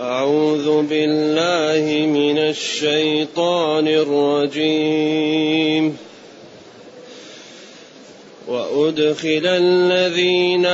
أعوذ 0.00 0.82
بالله 0.82 2.06
من 2.06 2.38
الشيطان 2.38 3.88
الرجيم. 3.88 5.96
وأدخل 8.48 9.42
الذين 9.44 10.66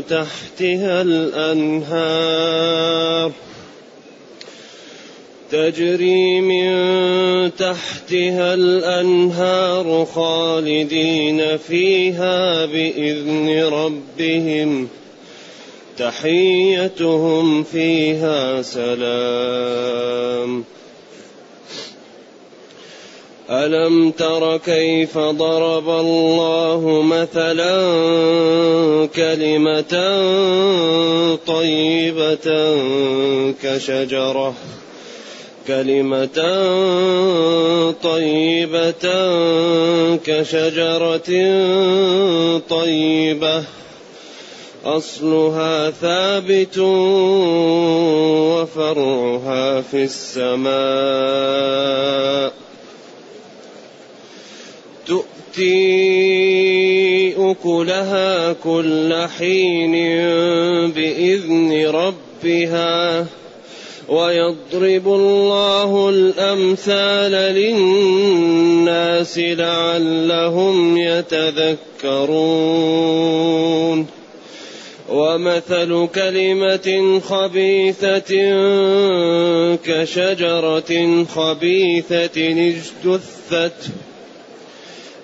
تحتها 0.09 1.03
الأنهار. 1.03 2.53
تجري 5.51 6.41
من 6.41 6.71
تحتها 7.57 8.55
الأنهار 8.55 10.07
خالدين 10.15 11.57
فيها 11.57 12.67
بإذن 12.67 13.65
ربهم. 13.65 14.89
تحيتهم 15.99 17.63
فيها 17.63 18.63
سلام. 18.63 20.65
ألم 23.51 24.11
تر 24.11 24.57
كيف 24.57 25.19
ضرب 25.19 25.89
الله 25.89 27.03
مثلا 27.03 27.81
كلمة 29.17 29.95
طيبة 31.47 32.77
كشجرة 33.63 34.55
كلمة 35.67 36.39
طيبة 38.03 39.07
كشجرة 40.17 41.31
طيبة 42.71 43.65
أصلها 44.85 45.91
ثابت 45.91 46.79
وفرعها 48.59 49.81
في 49.81 50.05
السماء. 50.05 50.71
تؤتي 55.51 57.35
أكلها 57.39 58.53
كل 58.53 59.27
حين 59.39 59.93
بإذن 60.91 61.87
ربها 61.87 63.27
ويضرب 64.09 65.07
الله 65.07 66.09
الأمثال 66.09 67.33
للناس 67.55 69.39
لعلهم 69.39 70.99
يتذكرون 70.99 72.51
ومثل 75.11 76.09
كلمة 76.15 77.21
خبيثة 77.21 78.35
كشجرة 79.85 81.25
خبيثة 81.25 82.39
اجتثت 82.71 83.91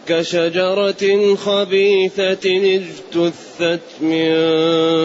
كشجرة 0.09 1.35
خبيثة 1.35 2.47
اجتثت 2.47 3.81
من 4.01 4.35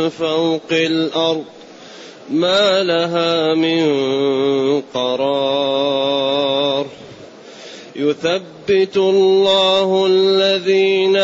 فوق 0.10 0.72
الأرض 0.72 1.44
ما 2.30 2.84
لها 2.84 3.56
من 3.56 4.82
قرار. 4.94 6.86
يثبت 7.96 8.98
الله 8.98 10.06
الذين 10.10 11.18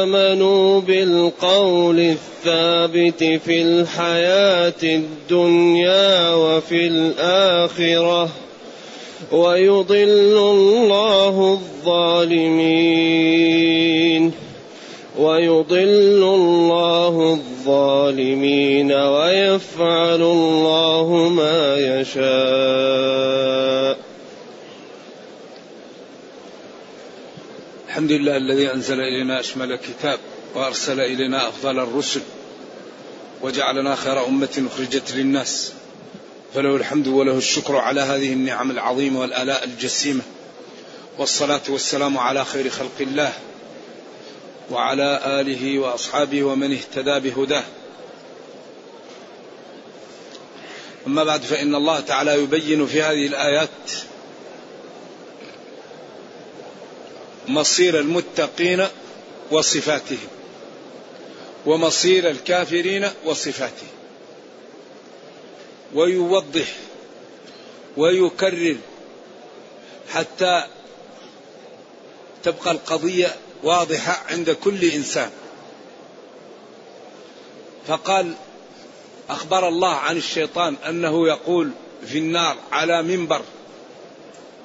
آمنوا 0.00 0.80
بالقول 0.80 2.00
الثابت 2.00 3.24
في 3.24 3.62
الحياة 3.62 4.82
الدنيا 4.82 6.34
وفي 6.34 6.86
الآخرة. 6.86 8.43
ويضل 9.32 10.36
الله 10.38 11.52
الظالمين 11.52 12.84
ويضل 15.18 16.22
الله 16.22 17.32
الظالمين 17.32 18.92
ويفعل 18.92 20.22
الله 20.22 21.28
ما 21.28 21.76
يشاء. 22.00 22.24
الحمد 27.88 28.12
لله 28.12 28.36
الذي 28.36 28.72
أنزل 28.72 29.00
إلينا 29.00 29.40
أشمل 29.40 29.76
كتاب 29.76 30.18
وأرسل 30.54 31.00
إلينا 31.00 31.48
أفضل 31.48 31.78
الرسل 31.78 32.20
وجعلنا 33.42 33.94
خير 33.94 34.26
أمة 34.26 34.66
أخرجت 34.72 35.14
للناس. 35.16 35.72
فله 36.54 36.76
الحمد 36.76 37.08
وله 37.08 37.38
الشكر 37.38 37.76
على 37.76 38.00
هذه 38.00 38.32
النعم 38.32 38.70
العظيمة 38.70 39.20
والآلاء 39.20 39.64
الجسيمة. 39.64 40.22
والصلاة 41.18 41.60
والسلام 41.68 42.18
على 42.18 42.44
خير 42.44 42.70
خلق 42.70 43.00
الله 43.00 43.32
وعلى 44.70 45.40
آله 45.40 45.78
وأصحابه 45.78 46.42
ومن 46.42 46.72
اهتدى 46.72 47.30
بهداه. 47.30 47.64
أما 51.06 51.24
بعد 51.24 51.42
فإن 51.42 51.74
الله 51.74 52.00
تعالى 52.00 52.42
يبين 52.42 52.86
في 52.86 53.02
هذه 53.02 53.26
الآيات 53.26 53.68
مصير 57.48 58.00
المتقين 58.00 58.86
وصفاتهم 59.50 60.28
ومصير 61.66 62.30
الكافرين 62.30 63.08
وصفاتهم. 63.24 63.88
ويوضح 65.94 66.66
ويكرر 67.96 68.76
حتى 70.08 70.64
تبقى 72.42 72.70
القضية 72.70 73.36
واضحة 73.62 74.22
عند 74.32 74.50
كل 74.50 74.84
إنسان. 74.84 75.30
فقال 77.86 78.34
أخبر 79.30 79.68
الله 79.68 79.94
عن 79.94 80.16
الشيطان 80.16 80.76
أنه 80.88 81.28
يقول 81.28 81.70
في 82.06 82.18
النار 82.18 82.56
على 82.72 83.02
منبر 83.02 83.42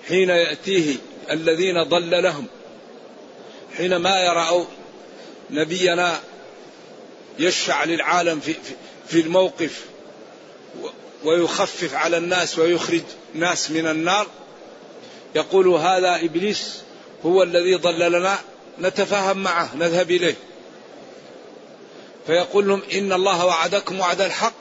حين 0.08 0.30
يأتيه 0.30 0.96
الذين 1.32 1.84
ضل 1.84 2.24
لهم 2.24 2.46
حينما 3.78 4.24
يرأوا 4.24 4.66
نبينا 5.50 6.20
يشفع 7.40 7.84
للعالم 7.84 8.40
في, 8.40 8.56
في 9.08 9.20
الموقف 9.20 9.86
ويخفف 11.24 11.94
على 11.94 12.18
الناس 12.18 12.60
ويخرج 12.60 13.02
ناس 13.34 13.72
من 13.72 13.88
النار. 13.88 14.28
يقول 15.36 15.68
هذا 15.68 16.16
إبليس 16.16 16.82
هو 17.26 17.44
الذي 17.44 17.76
ضللنا 17.76 18.40
نتفاهم 18.80 19.38
معه 19.38 19.76
نذهب 19.76 20.12
إليه. 20.12 20.36
فيقول 22.28 22.68
لهم 22.68 22.82
إن 22.94 23.14
الله 23.14 23.46
وعدكم 23.46 24.00
وعد 24.00 24.22
الحق 24.22 24.54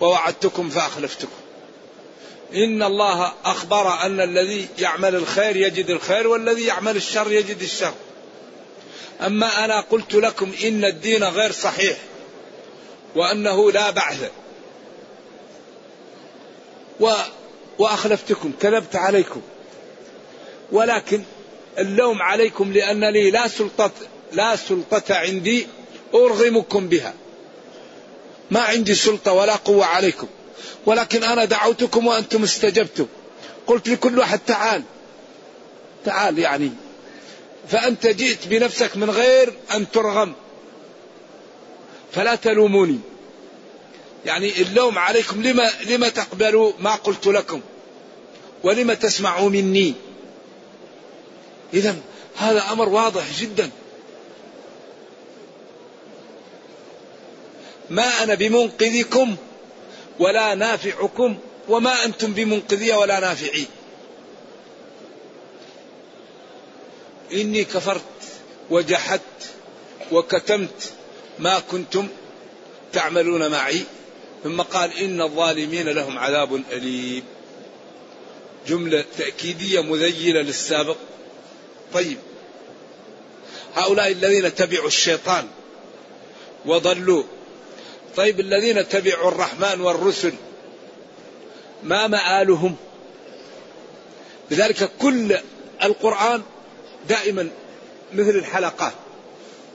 ووعدتكم 0.00 0.70
فأخلفتكم. 0.70 1.32
إن 2.54 2.82
الله 2.82 3.32
أخبر 3.44 4.02
أن 4.02 4.20
الذي 4.20 4.68
يعمل 4.78 5.14
الخير 5.14 5.56
يجد 5.56 5.90
الخير 5.90 6.26
والذي 6.26 6.66
يعمل 6.66 6.96
الشر 6.96 7.32
يجد 7.32 7.62
الشر. 7.62 7.94
أما 9.20 9.64
أنا 9.64 9.80
قلت 9.80 10.14
لكم 10.14 10.52
إن 10.64 10.84
الدين 10.84 11.24
غير 11.24 11.52
صحيح 11.52 11.96
وأنه 13.14 13.72
لا 13.72 13.90
بعث 13.90 14.30
و 17.00 17.12
وأخلفتكم 17.78 18.52
كذبت 18.60 18.96
عليكم. 18.96 19.40
ولكن 20.72 21.22
اللوم 21.78 22.22
عليكم 22.22 22.72
لأن 22.72 23.04
لي 23.04 23.30
لا 23.30 23.48
سلطه 23.48 23.90
لا 24.32 24.56
سلطة 24.56 25.14
عندي 25.14 25.66
أرغمكم 26.14 26.88
بها. 26.88 27.14
ما 28.50 28.60
عندي 28.60 28.94
سلطة 28.94 29.32
ولا 29.32 29.56
قوة 29.56 29.84
عليكم. 29.84 30.26
ولكن 30.86 31.24
أنا 31.24 31.44
دعوتكم 31.44 32.06
وأنتم 32.06 32.42
استجبتم. 32.42 33.06
قلت 33.66 33.88
لكل 33.88 34.18
واحد 34.18 34.38
تعال. 34.38 34.82
تعال 36.04 36.38
يعني. 36.38 36.70
فأنت 37.68 38.06
جئت 38.06 38.46
بنفسك 38.46 38.96
من 38.96 39.10
غير 39.10 39.52
أن 39.74 39.90
ترغم. 39.90 40.32
فلا 42.12 42.34
تلوموني. 42.34 43.00
يعني 44.26 44.62
اللوم 44.62 44.98
عليكم 44.98 45.42
لما 45.42 45.70
لما 45.86 46.08
تقبلوا 46.08 46.72
ما 46.78 46.94
قلت 46.94 47.26
لكم؟ 47.26 47.60
ولما 48.62 48.94
تسمعوا 48.94 49.50
مني؟ 49.50 49.94
اذا 51.74 51.96
هذا 52.36 52.64
أمر 52.72 52.88
واضح 52.88 53.24
جدا. 53.40 53.70
ما 57.90 58.22
أنا 58.22 58.34
بمنقذكم 58.34 59.36
ولا 60.18 60.54
نافعكم 60.54 61.38
وما 61.68 62.04
أنتم 62.04 62.32
بمنقذية 62.32 62.94
ولا 62.94 63.20
نافعين 63.20 63.66
إني 67.32 67.64
كفرت 67.64 68.02
وجحدت 68.70 69.50
وكتمت 70.12 70.92
ما 71.38 71.58
كنتم 71.58 72.08
تعملون 72.92 73.50
معي. 73.50 73.82
ثم 74.44 74.62
قال 74.62 74.98
إن 74.98 75.22
الظالمين 75.22 75.88
لهم 75.88 76.18
عذاب 76.18 76.62
أليم. 76.72 77.22
جملة 78.68 79.04
تأكيدية 79.18 79.80
مذيلة 79.80 80.40
للسابق. 80.40 80.96
طيب. 81.94 82.18
هؤلاء 83.74 84.12
الذين 84.12 84.54
تبعوا 84.54 84.86
الشيطان 84.86 85.46
وضلوا. 86.66 87.22
طيب 88.16 88.40
الذين 88.40 88.88
تبعوا 88.88 89.28
الرحمن 89.28 89.80
والرسل 89.80 90.32
ما 91.82 92.06
مآلهم؟ 92.06 92.76
لذلك 94.50 94.90
كل 94.98 95.38
القرآن 95.82 96.42
دائما 97.08 97.50
مثل 98.12 98.30
الحلقات. 98.30 98.92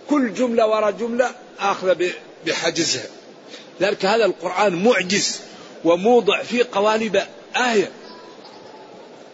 كل 0.09 0.33
جملة 0.33 0.67
وراء 0.67 0.91
جملة 0.91 1.35
آخذ 1.59 1.95
بحجزها. 2.45 3.20
لذلك 3.81 4.05
هذا 4.05 4.25
القرآن 4.25 4.83
معجز 4.83 5.39
وموضع 5.83 6.43
في 6.43 6.63
قوالب 6.63 7.21
آية. 7.55 7.91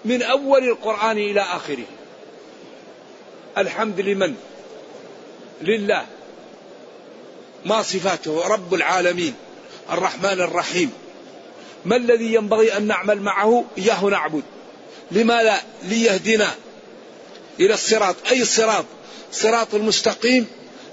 من 0.05 0.23
أول 0.23 0.63
القرآن 0.63 1.17
إلى 1.17 1.41
آخره. 1.41 1.85
الحمد 3.57 4.01
لمن؟ 4.01 4.35
لله. 5.61 6.05
ما 7.65 7.81
صفاته؟ 7.81 8.47
رب 8.47 8.73
العالمين. 8.73 9.33
الرحمن 9.91 10.41
الرحيم. 10.41 10.91
ما 11.85 11.95
الذي 11.95 12.33
ينبغي 12.33 12.77
أن 12.77 12.88
نعمل 12.88 13.21
معه؟ 13.21 13.65
إياه 13.77 14.05
نعبد. 14.05 14.44
لماذا؟ 15.11 15.61
ليهدنا 15.83 16.51
إلى 17.59 17.73
الصراط. 17.73 18.15
أي 18.31 18.45
صراط 18.45 18.85
صراط 19.31 19.75
المستقيم 19.75 20.47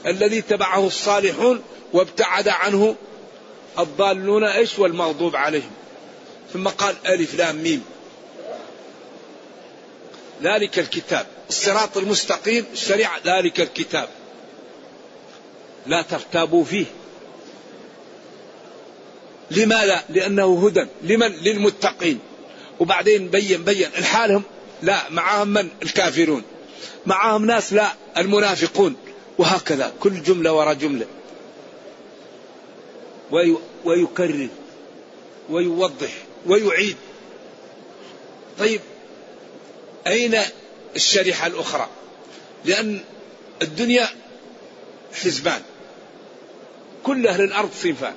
الذي 0.07 0.41
تبعه 0.41 0.87
الصالحون 0.87 1.63
وابتعد 1.93 2.49
عنه 2.49 2.97
الضالون 3.79 4.45
إيش 4.45 4.79
والمغضوب 4.79 5.37
عليهم. 5.37 5.71
ثم 6.53 6.69
قال 6.69 6.95
ألف 7.07 7.35
لام 7.35 7.57
ميم. 7.57 7.85
ذلك 10.43 10.79
الكتاب. 10.79 11.27
الصراط 11.49 11.97
المستقيم 11.97 12.65
الشريعة 12.73 13.21
ذلك 13.27 13.61
الكتاب. 13.61 14.09
لا 15.87 16.03
ترتابوا 16.03 16.65
فيه. 16.65 16.85
لماذا؟ 19.51 20.05
لأنه 20.09 20.67
هدى. 20.67 20.87
لمن؟ 21.03 21.33
للمتقين. 21.33 22.19
وبعدين 22.81 23.29
بين 23.29 23.65
بين 23.65 23.89
الحالهم 23.99 24.43
لا 24.83 25.11
معهم 25.11 25.49
من؟ 25.49 25.69
الكافرون. 25.83 26.43
معهم 27.07 27.45
ناس 27.45 27.73
لا 27.73 27.93
المنافقون. 28.19 28.97
وهكذا. 29.39 29.93
كل 30.01 30.23
جملة 30.23 30.53
وراء 30.53 30.75
جملة. 30.75 31.07
ويكرر 33.85 34.49
ويوضح 35.51 36.13
ويعيد. 36.47 36.97
طيب 38.59 38.81
أين 40.07 40.39
الشريحة 40.97 41.47
الأخرى؟ 41.47 41.89
لأن 42.65 43.01
الدنيا 43.63 44.09
حزبان. 45.15 45.63
كل 47.05 47.27
أهل 47.27 47.41
الأرض 47.41 47.71
صنفان. 47.83 48.15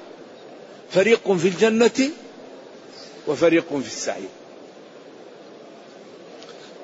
فريق 0.92 1.32
في 1.32 1.48
الجنة 1.48 2.10
وفريق 3.28 3.68
في 3.70 3.88
السعير. 3.88 4.30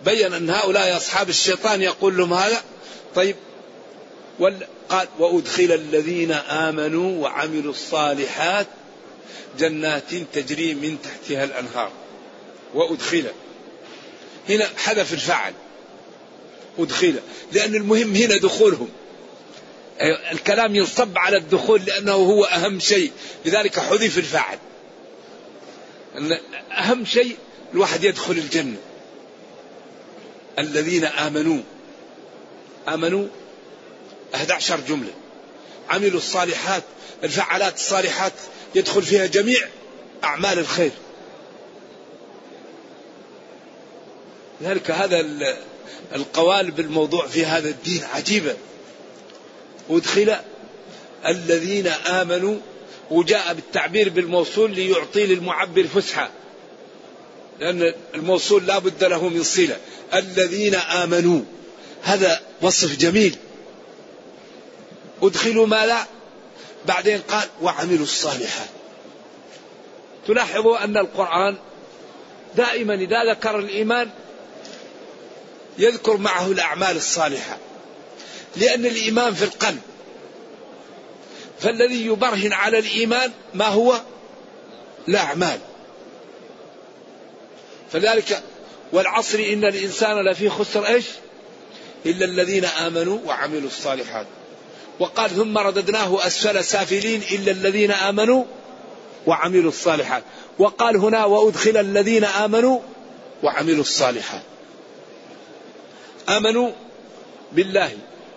بين 0.06 0.34
أن 0.34 0.50
هؤلاء 0.50 0.98
أصحاب 0.98 1.30
الشيطان 1.30 1.82
يقول 1.82 2.18
لهم 2.18 2.34
هذا. 2.34 2.64
طيب 3.16 3.36
قال 4.40 5.08
وأدخل 5.20 5.72
الذين 5.72 6.32
آمنوا 6.32 7.24
وعملوا 7.24 7.72
الصالحات 7.72 8.68
جنات 9.60 10.16
تجري 10.34 10.74
من 10.74 10.98
تحتها 11.04 11.44
الأنهار. 11.44 11.92
وأدخل. 12.74 13.26
هنا 14.50 14.70
حذف 14.78 15.14
الفعل 15.14 15.54
أدخل. 16.80 17.16
لأن 17.52 17.76
المهم 17.76 18.16
هنا 18.16 18.38
دخولهم. 18.38 18.90
الكلام 20.32 20.76
ينصب 20.76 21.18
على 21.18 21.38
الدخول 21.38 21.82
لأنه 21.86 22.14
هو 22.14 22.44
أهم 22.44 22.80
شيء. 22.80 23.12
لذلك 23.46 23.80
حذف 23.80 24.18
الفاعل. 24.18 24.58
أن 26.18 26.40
أهم 26.72 27.06
شيء 27.06 27.38
الواحد 27.74 28.04
يدخل 28.04 28.34
الجنة. 28.34 28.78
الذين 30.60 31.06
آمنوا. 31.06 31.62
آمنوا 32.88 33.28
11 34.36 34.80
جملة. 34.88 35.14
عملوا 35.90 36.18
الصالحات 36.18 36.84
الفعالات 37.24 37.76
الصالحات 37.76 38.34
يدخل 38.76 39.04
فيها 39.04 39.26
جميع 39.26 39.68
أعمال 40.24 40.60
الخير. 40.60 40.92
لذلك 44.62 44.92
هذا 44.92 45.26
القوالب 46.16 46.80
الموضوع 46.80 47.28
في 47.28 47.46
هذا 47.46 47.70
الدين 47.70 48.04
عجيبة. 48.04 48.56
أدخل 49.90 50.36
الذين 51.28 51.88
آمنوا 51.88 52.58
وجاء 53.12 53.54
بالتعبير 53.54 54.10
بالموصول 54.10 54.72
ليعطي 54.76 55.26
للمعبر 55.26 55.84
فسحة 55.84 56.30
لأن 57.60 57.94
الموصول 58.16 58.66
لا 58.66 58.80
بد 58.80 59.04
له 59.04 59.30
من 59.30 59.44
صلة. 59.44 59.78
الذين 60.14 60.76
آمنوا 60.76 61.42
هذا 62.02 62.42
وصف 62.62 62.98
جميل. 62.98 63.36
أدخلوا 65.22 65.68
ما 65.68 65.86
لا. 65.86 66.06
بعدين 66.86 67.22
قال 67.22 67.48
وعملوا 67.62 68.04
الصالحات. 68.04 68.70
تلاحظوا 70.28 70.84
أن 70.84 70.98
القرآن 70.98 71.58
دائما 72.56 72.94
إذا 72.94 73.32
ذكر 73.32 73.60
الإيمان 73.60 74.10
يذكر 75.78 76.18
معه 76.18 76.52
الأعمال 76.52 76.96
الصالحة. 76.96 77.58
لأن 78.56 78.86
الإيمان 78.86 79.34
في 79.34 79.44
القلب. 79.44 79.82
فالذي 81.60 82.06
يبرهن 82.06 82.54
على 82.54 82.80
الإيمان 82.80 83.32
ما 83.54 83.68
هو؟ 83.68 84.02
الأعمال. 85.08 85.60
فذلك 87.92 88.44
والعصر 88.92 89.40
إن 89.40 89.66
الإنسان 89.66 90.26
لفي 90.26 90.50
خسر 90.50 90.88
إيش؟ 90.88 91.06
إلا 92.06 92.26
الذين 92.26 92.66
آمنوا 92.66 93.20
وعملوا 93.26 93.68
الصالحات. 93.68 94.26
وقال 95.00 95.30
ثم 95.30 95.58
رددناه 95.58 96.28
أسفل 96.28 96.64
سافلين 96.64 97.22
إلا 97.32 97.52
الذين 97.52 97.92
آمنوا 97.92 98.44
وعملوا 99.28 99.70
الصالحات. 99.70 100.24
وقال 100.60 100.98
هنا 100.98 101.26
وأدخل 101.26 101.78
الذين 101.78 102.24
آمنوا 102.24 102.80
وعملوا 103.44 103.82
الصالحات. 103.82 104.42
آمنوا 106.30 106.72
بالله 107.52 107.92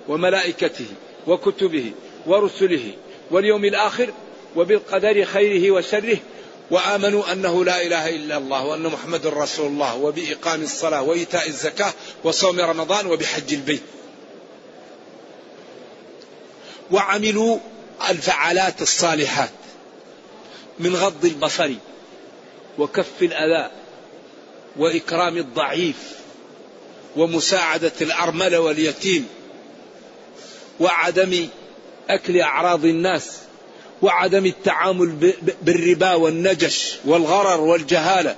وملائكته 0.08 0.86
وكتبه 1.26 1.92
ورسله 2.26 2.92
واليوم 3.30 3.64
الآخر 3.64 4.10
وبالقدر 4.56 5.24
خيره 5.24 5.70
وشره. 5.70 6.18
وآمنوا 6.70 7.32
أنه 7.32 7.64
لا 7.64 7.82
إله 7.82 8.08
إلا 8.08 8.36
الله 8.36 8.64
وأن 8.64 8.82
محمد 8.82 9.26
رسول 9.26 9.66
الله 9.66 9.96
وبإقام 9.96 10.62
الصلاة 10.62 11.02
وإيتاء 11.02 11.48
الزكاة 11.48 11.92
وصوم 12.24 12.60
رمضان 12.60 13.06
وبحج 13.06 13.54
البيت. 13.54 13.82
وعملوا 16.90 17.58
الفعالات 18.10 18.82
الصالحات 18.82 19.50
من 20.78 20.96
غض 20.96 21.24
البصر 21.24 21.70
وكف 22.78 23.22
الأذى 23.22 23.70
وإكرام 24.76 25.36
الضعيف 25.36 25.96
ومساعدة 27.16 27.92
الأرملة 28.00 28.60
واليتيم 28.60 29.28
وعدم 30.80 31.48
أكل 32.10 32.40
أعراض 32.40 32.84
الناس 32.84 33.36
وعدم 34.02 34.46
التعامل 34.46 35.34
بالربا 35.62 36.14
والنجش 36.14 36.96
والغرر 37.04 37.60
والجهالة 37.60 38.36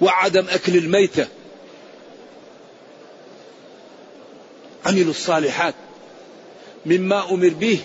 وعدم 0.00 0.46
أكل 0.48 0.76
الميتة. 0.76 1.28
عملوا 4.86 5.10
الصالحات. 5.10 5.74
مما 6.86 7.30
أمر 7.30 7.48
به 7.48 7.80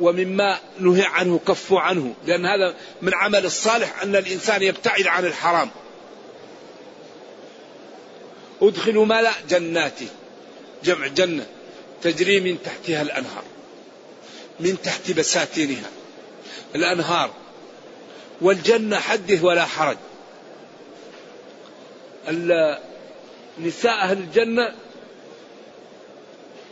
ومما 0.00 0.58
نهي 0.80 1.04
عنه 1.04 1.40
كفوا 1.48 1.80
عنه. 1.80 2.14
لأن 2.26 2.46
هذا 2.46 2.74
من 3.02 3.14
عمل 3.14 3.46
الصالح 3.46 4.02
أن 4.02 4.16
الإنسان 4.16 4.62
يبتعد 4.62 5.06
عن 5.06 5.24
الحرام. 5.24 5.70
أدخلوا 8.62 9.06
ما 9.06 9.22
لا 9.22 9.32
جنات 9.48 9.98
جمع 10.84 11.06
جنة. 11.06 11.46
تجري 12.02 12.40
من 12.40 12.58
تحتها 12.64 13.02
الأنهار. 13.02 13.44
من 14.60 14.82
تحت 14.82 15.10
بساتينها. 15.10 15.90
الأنهار. 16.74 17.30
والجنة 18.40 18.96
حدث 18.96 19.44
ولا 19.44 19.64
حرج. 19.64 19.96
نساء 23.58 23.92
أهل 23.92 24.18
الجنة 24.18 24.74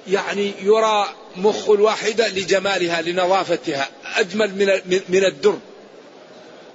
يعني 0.08 0.52
يرى 0.62 1.08
مخ 1.36 1.70
الواحدة 1.70 2.28
لجمالها 2.28 3.02
لنظافتها 3.02 3.88
أجمل 4.04 4.54
من 4.86 5.00
من 5.08 5.24
الدر. 5.24 5.58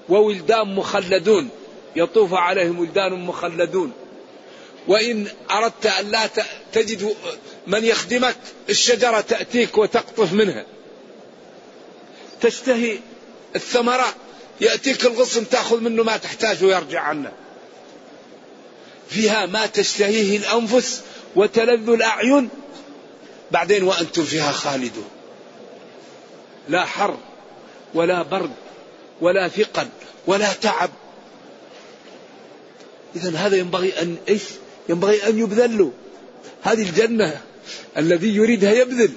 وولدان 0.09 0.75
مخلدون 0.75 1.49
يطوف 1.95 2.33
عليهم 2.33 2.79
ولدان 2.79 3.13
مخلدون. 3.13 3.91
وإن 4.87 5.27
أردت 5.51 5.85
أن 5.85 6.11
لا 6.11 6.29
تجد 6.73 7.15
من 7.67 7.85
يخدمك 7.85 8.35
الشجرة 8.69 9.21
تأتيك 9.21 9.77
وتقطف 9.77 10.33
منها. 10.33 10.65
تشتهي 12.41 12.99
الثمرة 13.55 14.15
يأتيك 14.61 15.05
الغصن 15.05 15.49
تأخذ 15.49 15.79
منه 15.79 16.03
ما 16.03 16.17
تحتاج 16.17 16.63
ويرجع 16.63 17.01
عنه. 17.01 17.31
فيها 19.09 19.45
ما 19.45 19.65
تشتهيه 19.65 20.37
الأنفس 20.37 21.01
وتلذ 21.35 21.89
الأعين 21.89 22.49
بعدين 23.51 23.83
وأنتم 23.83 24.23
فيها 24.23 24.51
خالدون. 24.51 25.09
لا 26.69 26.85
حر 26.85 27.17
ولا 27.93 28.21
برد 28.21 28.51
ولا 29.21 29.47
ثقل 29.47 29.87
ولا 30.27 30.53
تعب. 30.53 30.89
إذا 33.15 33.37
هذا 33.37 33.57
ينبغي 33.57 34.01
أن 34.01 34.17
إيش؟ 34.29 34.41
ينبغي 34.89 35.27
أن 35.27 35.39
يبذل 35.39 35.77
له 35.77 35.91
هذه 36.61 36.89
الجنة 36.89 37.41
الذي 37.97 38.35
يريدها 38.35 38.71
يبذل. 38.71 39.13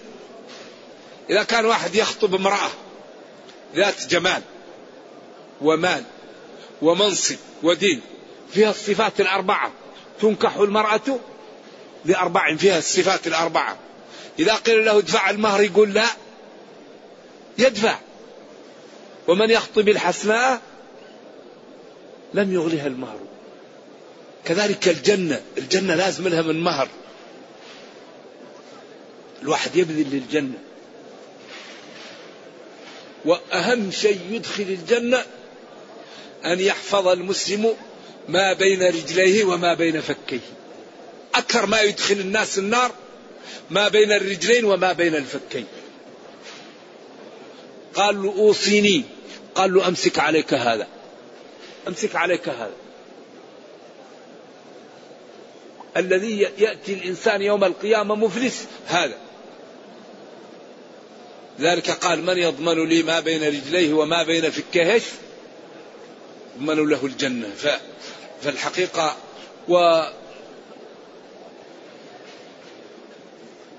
إذا 1.30 1.42
كان 1.42 1.64
واحد 1.64 1.94
يخطب 1.94 2.34
امرأة 2.34 2.70
ذات 3.76 4.06
جمال 4.06 4.42
ومال 5.60 6.04
ومنصب 6.82 7.36
ودين 7.62 8.00
فيها 8.52 8.70
الصفات 8.70 9.20
الأربعة. 9.20 9.72
تنكح 10.20 10.56
المرأة 10.56 11.18
لأربع 12.04 12.56
فيها 12.56 12.78
الصفات 12.78 13.26
الأربعة. 13.26 13.76
إذا 14.38 14.54
قيل 14.54 14.84
له 14.84 14.98
ادفع 14.98 15.30
المهر 15.30 15.62
يقول 15.62 15.94
لا. 15.94 16.06
يدفع. 17.58 17.98
ومن 19.28 19.50
يخطب 19.50 19.88
الحسناء 19.88 20.60
لم 22.34 22.52
يغلها 22.52 22.86
المهر. 22.86 23.18
كذلك 24.44 24.88
الجنة. 24.88 25.42
الجنة 25.58 25.94
لازم 25.94 26.28
لها 26.28 26.42
من 26.42 26.60
مهر. 26.60 26.88
الواحد 29.42 29.76
يبذل 29.76 30.10
للجنة. 30.10 30.58
وأهم 33.24 33.90
شيء 33.90 34.20
يدخل 34.30 34.62
الجنة 34.62 35.24
أن 36.44 36.60
يحفظ 36.60 37.08
المسلم 37.08 37.74
ما 38.28 38.52
بين 38.52 38.82
رجليه 38.82 39.44
وما 39.44 39.74
بين 39.74 40.00
فكيه. 40.00 40.40
أكثر 41.34 41.66
ما 41.66 41.80
يدخل 41.80 42.14
الناس 42.14 42.58
النار 42.58 42.92
ما 43.70 43.88
بين 43.88 44.12
الرجلين 44.12 44.64
وما 44.64 44.92
بين 44.92 45.14
الفكين. 45.14 45.66
قال 47.94 48.22
له 48.22 48.28
أوصيني. 48.38 49.02
قال 49.54 49.74
له 49.74 49.88
أمسك 49.88 50.18
عليك 50.18 50.54
هذا. 50.54 50.86
أمسك 51.88 52.16
عليك 52.16 52.48
هذا. 52.48 52.74
الذي 55.96 56.40
يأتي 56.58 56.94
الإنسان 56.94 57.42
يوم 57.42 57.64
القيامة 57.64 58.14
مفلس. 58.14 58.66
هذا. 58.86 59.16
ذلك 61.60 61.90
قال 61.90 62.22
من 62.22 62.38
يضمن 62.38 62.88
لي 62.88 63.02
ما 63.02 63.20
بين 63.20 63.44
رجليه 63.44 63.92
وما 63.92 64.22
بين 64.22 64.50
فكيه؟ 64.50 65.00
يضمن 66.56 66.88
له 66.88 67.06
الجنة. 67.06 67.50
فالحقيقة 68.42 69.16
و 69.68 70.02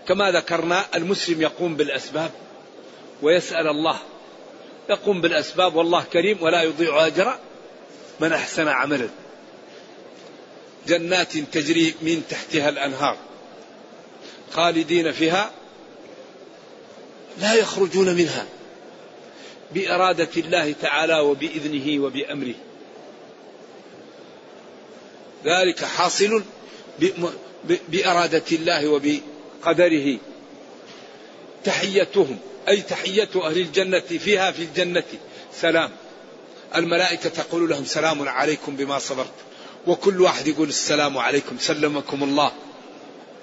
كما 0.07 0.31
ذكرنا 0.31 0.85
المسلم 0.95 1.41
يقوم 1.41 1.75
بالأسباب 1.75 2.31
ويسأل 3.21 3.67
الله. 3.67 3.99
يقوم 4.89 5.21
بالأسباب 5.21 5.75
والله 5.75 6.03
كريم 6.13 6.37
ولا 6.43 6.63
يضيع 6.63 7.07
أجر 7.07 7.39
من 8.19 8.33
أحسن 8.33 8.67
عملا 8.67 9.09
جنات 10.87 11.37
تجري 11.37 11.95
من 12.01 12.23
تحتها 12.29 12.69
الأنهار 12.69 13.17
خالدين 14.51 15.11
فيها 15.11 15.51
لا 17.41 17.53
يخرجون 17.53 18.15
منها 18.15 18.45
بإرادة 19.71 20.29
الله 20.37 20.75
تعالى 20.81 21.19
وبإذنه 21.19 22.03
وبأمره. 22.03 22.55
ذلك 25.45 25.85
حاصل 25.85 26.43
بإرادة 27.89 28.43
الله 28.51 28.87
وبقدره 29.65 30.17
تحيتهم 31.63 32.37
أي 32.67 32.81
تحية 32.81 33.29
أهل 33.35 33.57
الجنة 33.57 33.99
فيها 33.99 34.51
في 34.51 34.61
الجنة. 34.61 35.03
سلام. 35.53 35.91
الملائكة 36.75 37.29
تقول 37.29 37.69
لهم 37.69 37.85
سلام 37.85 38.29
عليكم 38.29 38.75
بما 38.75 38.99
صبرت. 38.99 39.31
وكل 39.87 40.21
واحد 40.21 40.47
يقول 40.47 40.69
السلام 40.69 41.17
عليكم 41.17 41.57
سلمكم 41.59 42.23
الله. 42.23 42.51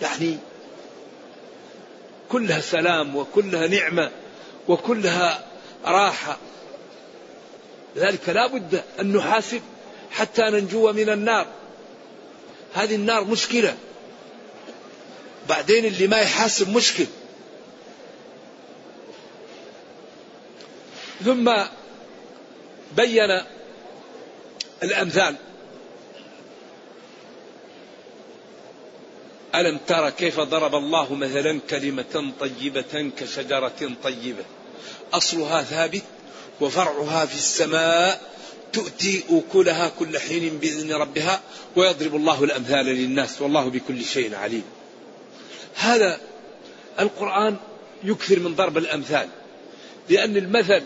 يعني 0.03 0.39
كلها 2.29 2.61
سلام 2.61 3.17
وكلها 3.17 3.67
نعمة 3.67 4.11
وكلها 4.69 5.47
راحة. 5.85 6.39
لذلك 7.97 8.29
لا 8.29 8.47
بد 8.47 8.83
أن 9.01 9.13
نحاسب 9.13 9.63
حتى 10.11 10.43
ننجو 10.43 10.93
من 10.93 11.11
النار. 11.11 11.47
هذه 12.75 12.95
النار 12.95 13.25
مشكلة. 13.25 13.77
بعدين 15.53 15.85
اللي 15.85 16.07
ما 16.07 16.17
يحاسب 16.17 16.69
مشكل. 16.69 17.07
ثم 21.25 21.53
بين 22.97 23.41
الأمثال. 24.83 25.37
ألم 29.55 29.79
تر 29.87 30.11
كيف 30.11 30.41
ضرب 30.41 30.75
الله 30.75 31.15
مثلا 31.15 31.61
كلمة 31.71 32.33
طيبة 32.41 33.13
كشجرة 33.19 33.91
طيبة؟ 34.03 34.45
أصلها 35.13 35.63
ثابت 35.63 36.03
وفرعها 36.61 37.27
في 37.27 37.35
السماء 37.35 38.21
تؤتي 38.73 39.25
أكلها 39.31 39.89
كل 39.89 40.19
حين 40.19 40.59
بإذن 40.59 40.93
ربها 40.93 41.41
ويضرب 41.77 42.17
الله 42.17 42.45
الأمثال 42.45 42.87
للناس 42.87 43.43
والله 43.43 43.69
بكل 43.69 44.05
شيء 44.05 44.35
عليم. 44.35 44.82
هذا 45.75 46.21
القرآن 47.01 47.57
يكثر 48.05 48.39
من 48.39 48.55
ضرب 48.55 48.79
الأمثال. 48.79 49.29
لأن 50.09 50.37
المثل 50.37 50.83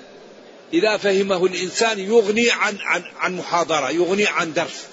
إذا 0.72 0.96
فهمه 0.96 1.46
الإنسان 1.46 1.98
يغني 1.98 2.50
عن 2.50 2.78
عن 2.80 3.02
عن 3.18 3.36
محاضرة 3.36 3.90
يغني 3.90 4.26
عن 4.26 4.52
درس. 4.52 4.86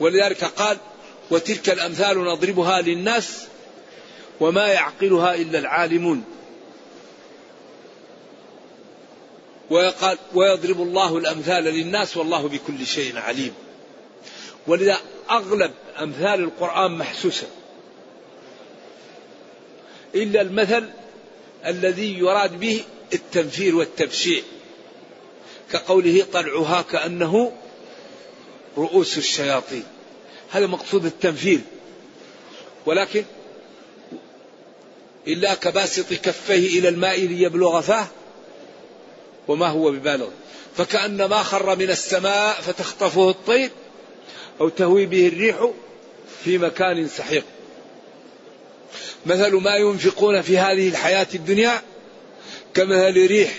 ولذلك 0.00 0.44
قال 0.44 0.76
وتلك 1.30 1.70
الأمثال 1.70 2.24
نضربها 2.24 2.80
للناس 2.80 3.46
وما 4.40 4.66
يعقلها 4.66 5.34
إلا 5.34 5.58
العالمون. 5.58 6.24
ويقال 9.70 10.18
ويضرب 10.34 10.82
الله 10.82 11.18
الأمثال 11.18 11.64
للناس 11.64 12.16
والله 12.16 12.48
بكل 12.48 12.86
شيء 12.86 13.18
عليم. 13.18 13.54
ولذا 14.66 14.98
أغلب 15.30 15.70
أمثال 16.00 16.40
القرآن 16.40 16.98
محسوسة. 16.98 17.46
إلا 20.14 20.40
المثل 20.40 20.90
الذي 21.66 22.18
يراد 22.18 22.60
به 22.60 22.84
التنفير 23.14 23.76
والتبشيع 23.76 24.42
كقوله 25.72 26.26
طلعها 26.32 26.82
كأنه 26.82 27.52
رؤوس 28.78 29.18
الشياطين. 29.18 29.84
هذا 30.50 30.66
مقصود 30.66 31.04
التنفير. 31.04 31.60
ولكن 32.86 33.24
إلا 35.26 35.54
كباسط 35.54 36.12
كفيه 36.12 36.78
إلى 36.78 36.88
الماء 36.88 37.20
ليبلغ 37.20 37.80
فاه 37.80 38.06
وما 39.48 39.68
هو 39.68 39.90
ببالغ. 39.90 40.28
فكأن 40.76 41.24
ما 41.24 41.42
خر 41.42 41.76
من 41.76 41.90
السماء 41.90 42.60
فتخطفه 42.60 43.30
الطير 43.30 43.70
أو 44.60 44.68
تهوي 44.68 45.06
به 45.06 45.28
الريح 45.28 45.70
في 46.44 46.58
مكان 46.58 47.08
سحيق 47.08 47.44
مثل 49.26 49.54
ما 49.56 49.76
ينفقون 49.76 50.42
في 50.42 50.58
هذه 50.58 50.88
الحياة 50.88 51.26
الدنيا 51.34 51.82
كمثل 52.74 53.26
ريح 53.26 53.54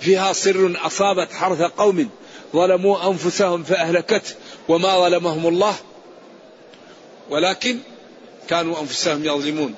فيها 0.00 0.32
صر 0.32 0.76
أصابت 0.86 1.32
حرث 1.32 1.62
قوم 1.62 2.10
ظلموا 2.52 3.10
أنفسهم 3.10 3.62
فأهلكته 3.62 4.34
وما 4.68 4.98
ظلمهم 4.98 5.46
الله. 5.46 5.74
ولكن 7.30 7.78
كانوا 8.48 8.80
أنفسهم 8.80 9.24
يظلمون. 9.24 9.74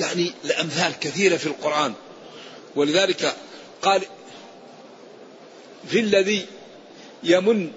يعني 0.00 0.32
الأمثال 0.44 0.92
كثيرة 1.00 1.36
في 1.36 1.46
القرآن. 1.46 1.92
ولذلك 2.76 3.34
قال 3.82 4.02
في 5.88 6.00
الذي 6.00 6.46
يمن 7.22 7.72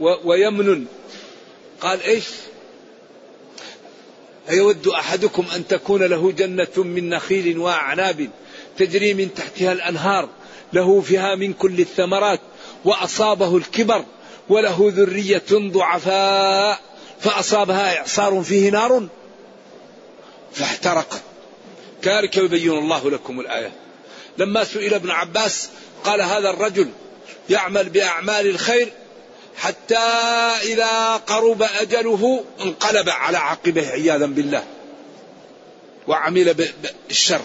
ويمن 0.00 0.86
قال 1.80 2.02
إيش؟ 2.02 2.24
أيود 4.50 4.88
أحدكم 4.88 5.46
أن 5.54 5.66
تكون 5.66 6.02
له 6.02 6.32
جنة 6.32 6.68
من 6.76 7.08
نخيل 7.08 7.58
وأعناب 7.58 8.30
تجري 8.78 9.14
من 9.14 9.34
تحتها 9.34 9.72
الأنهار 9.72 10.28
له 10.72 11.00
فيها 11.00 11.34
من 11.34 11.52
كل 11.52 11.80
الثمرات 11.80 12.40
وأصابه 12.84 13.56
الكبر 13.56 14.04
وله 14.48 14.92
ذرية 14.96 15.42
ضعفاء 15.52 16.80
فأصابها 17.20 17.98
إعصار 17.98 18.42
فيه 18.42 18.70
نار 18.70 19.08
فاحترقت. 20.52 21.22
كذلك 22.02 22.36
يبين 22.36 22.70
الله 22.70 23.10
لكم 23.10 23.40
الآية. 23.40 23.72
لما 24.38 24.64
سئل 24.64 24.94
ابن 24.94 25.10
عباس 25.10 25.68
قال 26.04 26.22
هذا 26.22 26.50
الرجل 26.50 26.88
يعمل 27.50 27.88
بأعمال 27.88 28.46
الخير 28.46 28.92
حتى 29.58 29.98
إذا 30.62 31.16
قرب 31.16 31.62
أجله 31.62 32.44
انقلب 32.60 33.08
على 33.08 33.38
عقبه 33.38 33.88
عياذا 33.88 34.26
بالله 34.26 34.64
وعمل 36.06 36.54
بالشر. 37.08 37.40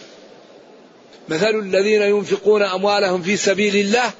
مثل 1.30 1.60
الذين 1.60 2.02
ينفقون 2.02 2.62
أموالهم 2.62 3.24
في 3.24 3.38
سبيل 3.38 3.76
الله 3.76 4.12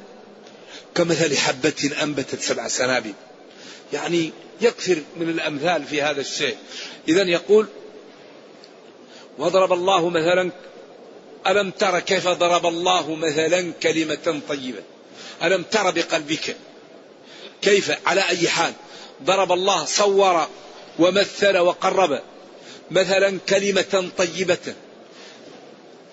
كمثل 0.96 1.38
حبة 1.38 1.92
أنبتت 2.04 2.42
سبع 2.42 2.68
سنابل. 2.68 3.14
يعني 3.94 4.32
يكثر 4.62 4.98
من 5.18 5.30
الأمثال 5.30 5.84
في 5.86 6.02
هذا 6.02 6.22
الشيء. 6.22 6.58
إذا 7.08 7.22
يقول 7.22 7.68
وضرب 9.38 9.74
الله 9.74 10.10
مثلا 10.10 10.52
ألم 11.48 11.72
تر 11.72 12.00
كيف 12.00 12.28
ضرب 12.28 12.66
الله 12.66 13.16
مثلا 13.16 13.72
كلمة 13.84 14.42
طيبة؟ 14.50 14.82
ألم 15.44 15.64
تر 15.64 15.92
بقلبك؟ 15.92 16.56
كيف؟ 17.64 17.92
على 18.06 18.28
أي 18.30 18.50
حال. 18.50 18.74
ضرب 19.24 19.52
الله 19.52 19.86
صور 19.86 20.48
ومثل 21.00 21.58
وقرب. 21.58 22.22
مثلا 22.92 23.40
كلمة 23.50 24.10
طيبة. 24.18 24.74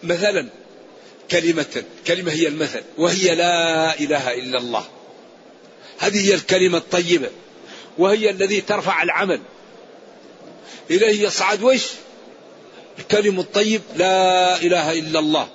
مثلا 0.02 0.48
كلمة 1.30 1.84
كلمة 2.06 2.32
هي 2.32 2.48
المثل. 2.48 2.82
وهي 2.98 3.34
لا 3.34 3.98
إله 4.00 4.34
إلا 4.34 4.58
الله. 4.58 4.84
هذه 5.98 6.28
هي 6.28 6.34
الكلمة 6.34 6.78
الطيبة. 6.78 7.30
وهي 7.98 8.30
الذي 8.30 8.60
ترفع 8.60 9.02
العمل. 9.02 9.40
إليه 10.90 11.22
يصعد 11.22 11.62
وش؟ 11.62 11.86
الكلم 12.98 13.40
الطيب 13.40 13.82
لا 13.96 14.56
إله 14.56 14.92
إلا 14.92 15.18
الله. 15.18 15.48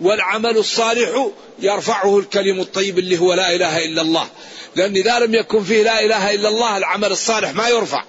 والعمل 0.00 0.56
الصالح 0.58 1.30
يرفعه 1.58 2.18
الكلم 2.18 2.60
الطيب 2.60 2.98
اللي 2.98 3.18
هو 3.18 3.34
لا 3.34 3.54
إله 3.54 3.84
إلا 3.84 4.02
الله. 4.02 4.28
لأن 4.76 4.96
إذا 4.96 5.18
لم 5.18 5.34
يكن 5.34 5.64
فيه 5.64 5.82
لا 5.82 6.04
إله 6.04 6.34
إلا 6.34 6.48
الله 6.48 6.76
العمل 6.76 7.12
الصالح 7.12 7.54
ما 7.54 7.68
يرفع. 7.68 8.04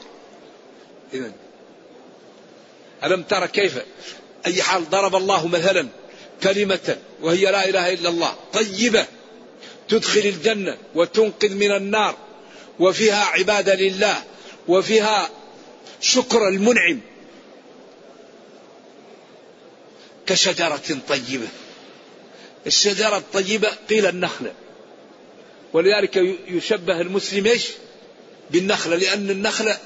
إذن 1.13 1.31
ألم 3.03 3.24
ترى 3.24 3.48
كيف؟ 3.48 3.79
أي 4.46 4.62
حال 4.62 4.89
ضرب 4.89 5.15
الله 5.15 5.48
مثلا 5.48 5.88
كلمة 6.43 6.98
وهي 7.22 7.46
لا 7.46 7.69
إله 7.69 7.93
إلا 7.93 8.10
الله 8.10 8.34
طيبة 8.53 9.05
تدخل 9.89 10.19
الجنة 10.19 10.77
وتنقذ 10.96 11.53
من 11.53 11.72
النار 11.72 12.15
وفيها 12.79 13.24
عبادة 13.25 13.75
لله 13.75 14.24
وفيها 14.67 15.29
شكر 16.01 16.48
المنعم. 16.48 17.00
كشجرة 20.27 21.00
طيبة. 21.08 21.48
الشجرة 22.68 23.18
الطيبة 23.18 23.70
قيل 23.90 24.05
النخلة 24.05 24.51
ولذلك 25.74 26.16
يشبه 26.48 27.01
المسلم 27.01 27.46
إيش؟ 27.46 27.68
بالنخلة 28.51 28.96
لأن 28.96 29.29
النخلة 29.29 29.77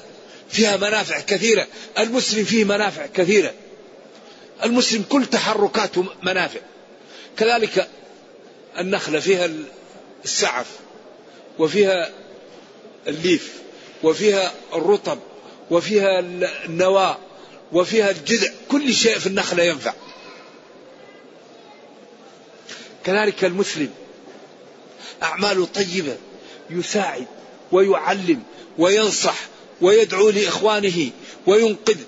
فيها 0.50 0.76
منافع 0.76 1.20
كثيرة. 1.20 1.66
المسلم 1.98 2.44
فيه 2.44 2.64
منافع 2.64 3.06
كثيرة. 3.06 3.54
المسلم 4.64 5.04
كل 5.08 5.26
تحركاته 5.26 6.06
منافع. 6.22 6.60
كذلك 7.36 7.88
النخلة 8.78 9.20
فيها 9.20 9.50
السعف 10.24 10.66
وفيها 11.58 12.10
الليف 13.06 13.52
وفيها 14.02 14.52
الرطب 14.74 15.18
وفيها 15.70 16.20
النواة 16.66 17.18
وفيها 17.72 18.10
الجذع. 18.10 18.50
كل 18.70 18.94
شيء 18.94 19.18
في 19.18 19.26
النخلة 19.26 19.62
ينفع. 19.62 19.92
كذلك 23.04 23.44
المسلم 23.44 23.90
أعماله 25.22 25.66
طيبة 25.66 26.16
يساعد 26.70 27.26
ويعلم 27.72 28.42
وينصح 28.78 29.36
ويدعو 29.80 30.30
لإخوانه 30.30 31.10
وينقذ 31.46 31.98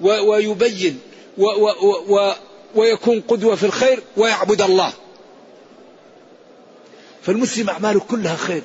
ويبين 0.00 1.00
و 1.38 1.44
و 1.44 1.68
و 2.16 2.32
ويكون 2.74 3.20
قدوة 3.20 3.56
في 3.56 3.66
الخير 3.66 4.02
ويعبد 4.16 4.62
الله. 4.62 4.92
فالمسلم 7.22 7.70
أعماله 7.70 8.00
كلها 8.00 8.36
خير. 8.36 8.62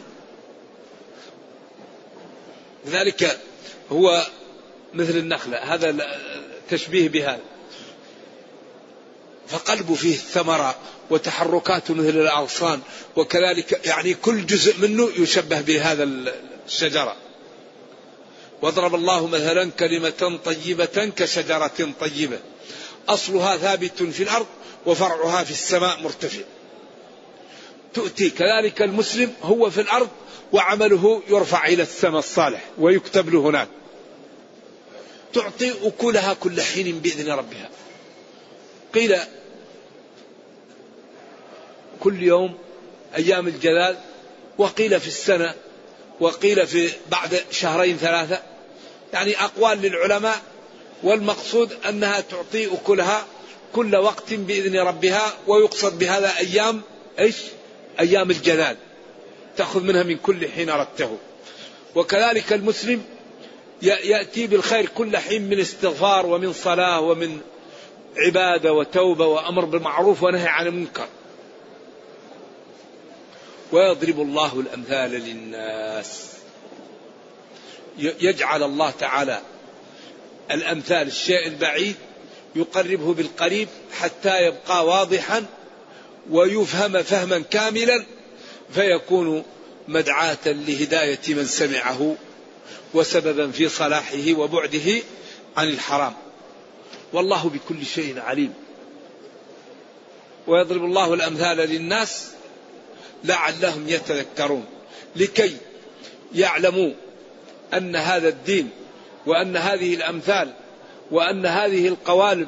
لذلك 2.86 3.39
هو 3.91 4.28
مثل 4.94 5.17
النخلة 5.17 5.58
هذا 5.58 5.96
تشبيه 6.70 7.10
بهذا. 7.10 7.41
فقلبه 9.48 9.96
فيه 9.96 10.15
ثمرة 10.15 10.76
وتحركاته 11.12 11.93
مثل 11.93 12.10
الأغصان 12.10 12.80
وكذلك 13.15 13.86
يعني 13.86 14.13
كل 14.13 14.45
جزء 14.45 14.78
منه 14.78 15.10
يشبه 15.17 15.62
بهذا 15.62 16.04
الشجرة. 16.67 17.15
واضرب 18.62 18.95
الله 18.95 19.28
مثلا 19.28 19.71
كلمة 19.71 20.39
طيبة 20.45 21.12
كشجرة 21.15 21.93
طيبة. 22.00 22.39
أصلها 23.10 23.58
ثابت 23.58 24.04
في 24.04 24.24
الأرض 24.24 24.45
وفرعها 24.86 25.43
في 25.43 25.52
السماء 25.52 26.00
مرتفع. 26.02 26.41
تؤتي 27.93 28.30
كذلك 28.30 28.82
المسلم 28.82 29.34
هو 29.43 29.69
في 29.69 29.82
الأرض 29.82 30.10
وعمله 30.54 31.21
يرفع 31.30 31.67
إلى 31.67 31.84
السماء 31.84 32.19
الصالح 32.19 32.62
ويكتب 32.78 33.30
له 33.30 33.39
هناك. 33.39 33.67
تعطي 35.34 35.74
أكلها 35.84 36.34
كل 36.34 36.62
حين 36.62 37.00
بإذن 37.00 37.32
ربها. 37.32 37.69
قيل 38.93 39.17
كل 42.01 42.23
يوم 42.23 42.57
أيام 43.17 43.47
الجلال 43.47 43.97
وقيل 44.57 44.99
في 44.99 45.07
السنة 45.07 45.53
وقيل 46.19 46.67
في 46.67 46.89
بعد 47.11 47.41
شهرين 47.51 47.97
ثلاثة. 47.97 48.41
يعني 49.13 49.41
أقوال 49.41 49.81
للعلماء 49.81 50.41
والمقصود 51.03 51.73
أنها 51.89 52.19
تعطي 52.19 52.73
أكلها 52.73 53.25
كل 53.73 53.95
وقت 53.95 54.33
بإذن 54.33 54.79
ربها 54.79 55.33
ويقصد 55.47 55.99
بهذا 55.99 56.37
أيام 56.37 56.81
إيش؟ 57.19 57.35
أيام 57.99 58.31
الجلال. 58.31 58.77
تأخذ 59.57 59.83
منها 59.83 60.03
من 60.03 60.17
كل 60.17 60.49
حين 60.49 60.69
أردته. 60.69 61.17
وكذلك 61.95 62.53
المسلم 62.53 63.03
يأتي 63.81 64.47
بالخير 64.47 64.85
كل 64.85 65.17
حين 65.17 65.49
من 65.49 65.59
استغفار 65.59 66.25
ومن 66.25 66.53
صلاة 66.53 67.01
ومن 67.01 67.39
عبادة 68.17 68.73
وتوبة 68.73 69.25
وأمر 69.25 69.65
بالمعروف 69.65 70.23
ونهي 70.23 70.47
عن 70.47 70.67
المنكر. 70.67 71.07
ويضرب 73.71 74.21
الله 74.21 74.60
الأمثال 74.60 75.12
للناس. 75.12 76.31
يجعل 77.97 78.63
الله 78.63 78.91
تعالى 78.91 79.41
الأمثال 80.51 81.07
الشيء 81.07 81.47
البعيد 81.47 81.95
يقربه 82.55 83.13
بالقريب 83.13 83.67
حتى 83.99 84.45
يبقى 84.45 84.86
واضحا 84.86 85.45
ويفهم 86.29 87.03
فهما 87.03 87.39
كاملا 87.39 88.05
فيكون 88.73 89.43
مدعاة 89.88 90.38
لهداية 90.45 91.19
من 91.29 91.45
سمعه 91.45 92.15
وسببا 92.93 93.51
في 93.51 93.69
صلاحه 93.69 94.34
وبعده 94.34 95.01
عن 95.57 95.67
الحرام. 95.69 96.13
والله 97.13 97.49
بكل 97.49 97.86
شيء 97.86 98.19
عليم. 98.19 98.53
ويضرب 100.47 100.86
الله 100.86 101.13
الأمثال 101.13 101.57
للناس 101.57 102.31
لعلهم 103.23 103.89
يتذكرون. 103.89 104.65
لكي 105.15 105.57
يعلموا 106.36 106.91
أن 107.73 107.95
هذا 107.95 108.27
الدين 108.29 108.69
وأن 109.25 109.57
هذه 109.57 109.93
الأمثال 109.93 110.53
وأن 111.12 111.45
هذه 111.45 111.88
القوالب 111.88 112.47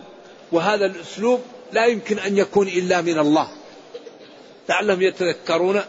وهذا 0.51 0.86
الأسلوب 0.86 1.41
لا 1.73 1.86
يمكن 1.86 2.19
أن 2.19 2.38
يكون 2.38 2.67
إلا 2.67 3.01
من 3.01 3.19
الله. 3.19 3.51
لعلهم 4.69 5.01
يتذكرون 5.01 5.81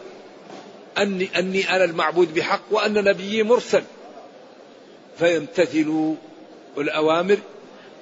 أني, 0.97 1.29
أني 1.39 1.75
أنا 1.75 1.83
المعبود 1.83 2.33
بحق 2.33 2.61
وأن 2.71 2.93
نبيي 2.93 3.43
مرسل. 3.43 3.83
فيمتثلوا 5.19 6.15
الأوامر 6.77 7.37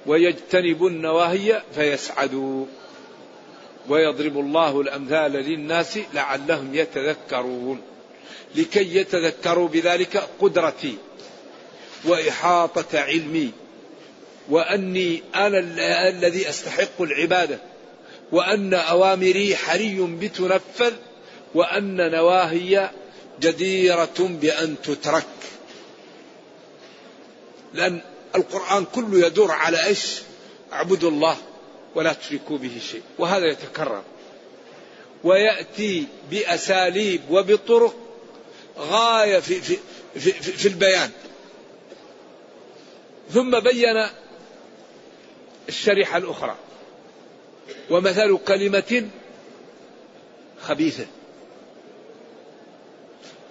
ويجتنبوا 0.06 0.90
النواهي 0.90 1.62
فيسعدوا. 1.76 2.66
ويضرب 3.90 4.40
الله 4.40 4.82
الأمثال 4.82 5.32
للناس 5.32 6.00
لعلهم 6.14 6.76
يتذكرون. 6.76 7.82
لكي 8.56 8.96
يتذكروا 8.96 9.68
بذلك 9.68 10.30
قدرتي 10.40 10.98
وإحاطة 12.06 13.00
علمي. 13.00 13.52
وأني 14.50 15.24
أنا 15.36 15.60
الذي 16.10 16.50
أستحق 16.50 17.02
العبادة. 17.02 17.60
وأن 18.32 18.74
أوامري 18.74 19.56
حري 19.56 20.18
بتنفذ 20.22 20.94
وأن 21.56 22.12
نواهي 22.12 22.90
جديرة 23.42 24.16
بأن 24.20 24.76
تترك. 24.84 25.26
لأن 27.74 28.02
القرآن 28.36 28.86
كله 28.86 29.28
يدور 29.28 29.52
على 29.52 29.86
إيش؟ 29.86 30.22
اعبدوا 30.74 31.10
الله. 31.10 31.38
ولا 31.96 32.14
تشركوا 32.14 32.58
به 32.58 32.82
شيء. 32.92 33.02
وهذا 33.20 33.46
يتكرر. 33.48 34.04
ويأتي 35.24 36.08
بأساليب 36.32 37.22
وبطرق 37.30 37.96
غاية 38.78 39.40
في, 39.40 39.62
في, 39.62 39.78
في, 40.20 40.32
في, 40.32 40.68
البيان. 40.68 41.12
ثم 43.34 43.60
بين 43.60 44.08
الشريحة 45.70 46.18
الأخرى. 46.18 46.56
ومثل 47.90 48.38
كلمة 48.48 49.10
خبيثة. 50.62 51.06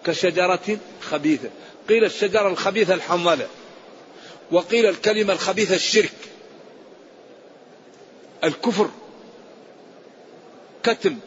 كشجرة 0.05 0.79
خبيثة. 1.01 1.51
قيل 1.89 2.05
الشجرة 2.05 2.49
الخبيثة 2.49 2.95
الحنظلة. 2.95 3.49
وقيل 4.51 4.87
الكلمة 4.87 5.33
الخبيثة 5.33 5.75
الشرك. 5.75 6.13
الكفر. 8.45 8.91
كتم 10.83 11.19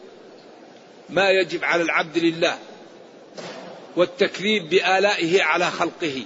ما 1.08 1.30
يجب 1.30 1.64
على 1.64 1.82
العبد 1.82 2.18
لله 2.18 2.58
والتكذيب 3.96 4.68
بآلائه 4.68 5.42
على 5.42 5.70
خلقه. 5.70 6.22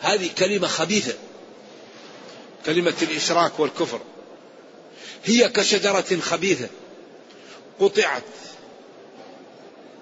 هذه 0.00 0.30
كلمة 0.38 0.68
خبيثة 0.68 1.14
كلمة 2.66 2.94
الإشراك 3.02 3.60
والكفر. 3.60 4.00
هي 5.24 5.48
كشجرة 5.48 6.20
خبيثة 6.20 6.68
قطعت 7.80 8.22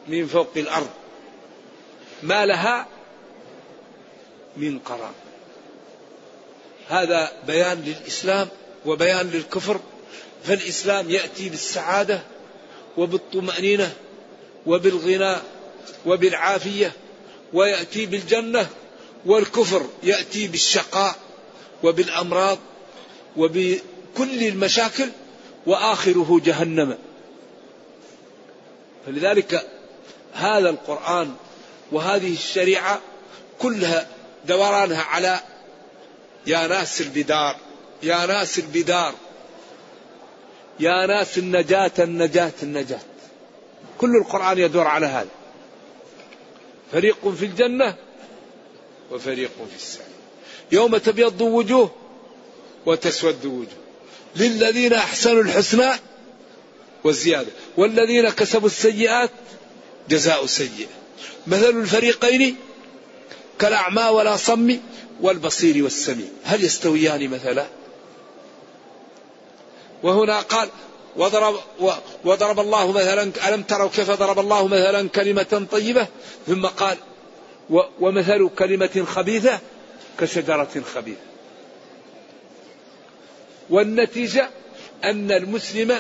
من 0.09 0.27
فوق 0.27 0.51
الأرض 0.57 0.91
ما 2.23 2.47
لها 2.47 2.87
من 4.57 4.79
قرار. 4.79 5.15
هذا 6.89 7.33
بيان 7.47 7.83
للإسلام 7.83 8.49
وبيان 8.87 9.31
للكفر 9.31 9.81
فالإسلام 10.45 11.11
يأتي 11.11 11.49
بالسعادة 11.49 12.23
وبالطمأنينة 12.97 13.93
وبالغنى 14.67 15.37
وبالعافية 16.07 16.93
ويأتي 17.53 18.07
بالجنة 18.07 18.69
والكفر 19.27 19.87
يأتي 20.03 20.47
بالشقاء 20.47 21.17
وبالأمراض 21.83 22.59
وبكل 23.37 24.43
المشاكل 24.43 25.09
وآخره 25.67 26.41
جهنم. 26.45 26.99
فلذلك 29.07 29.67
هذا 30.33 30.71
القرآن 30.71 31.35
وهذه 31.93 32.33
الشريعة 32.33 33.01
كلها 33.59 34.07
دورانها 34.49 35.03
على 35.03 35.41
يا 36.47 36.67
ناس 36.67 37.01
البدار. 37.01 37.57
يا 38.03 38.27
ناس 38.27 38.59
البدار 38.59 39.15
يا 40.81 41.07
ناس 41.07 41.39
النجاة 41.39 41.93
النجاة 41.99 42.53
النجاة. 42.63 43.01
كل 43.99 44.17
القرآن 44.17 44.59
يدور 44.59 44.87
على 44.87 45.07
هذا. 45.07 45.29
فريق 46.93 47.29
في 47.29 47.45
الجنة 47.45 47.97
وفريق 49.11 49.51
في 49.71 49.77
السعير 49.77 50.07
يوم 50.73 50.97
تبيض 50.97 51.41
وجوه 51.41 51.91
وتسود 52.87 53.47
وجوه. 53.47 53.67
للذين 54.37 54.93
أحسنوا 54.93 55.43
الحسنى 55.43 55.91
والزيادة 57.05 57.51
والذين 57.77 58.31
كسبوا 58.31 58.67
السيئات 58.69 59.31
جزاء 60.09 60.47
سيئة. 60.47 60.89
مثل 61.47 61.71
الفريقين 61.71 62.57
كالأعمى 63.59 64.03
ولا 64.03 64.37
صم 64.37 64.79
والبصير 65.21 65.85
والسميع. 65.85 66.27
هل 66.45 66.65
يستويان 66.65 67.29
مثلا؟ 67.29 67.67
وهنا 70.03 70.41
قال 70.41 70.69
وضرب, 71.17 71.61
وضرب 72.25 72.61
الله 72.61 72.93
مثلا 72.93 73.23
ألم 73.49 73.63
تروا 73.63 73.89
كيف 73.89 74.11
ضرب 74.11 74.39
الله 74.39 74.67
مثلا 74.67 75.09
كلمة 75.09 75.67
طيبة؟ 75.73 76.07
ثم 76.47 76.67
قال 76.67 76.97
ومثل 78.01 78.51
كلمة 78.59 79.05
خبيثة 79.07 79.61
كشجرة 80.19 80.83
خبيثة. 80.95 81.21
والنتيجة 83.71 84.51
أن 85.05 85.33
المسلم 85.33 85.99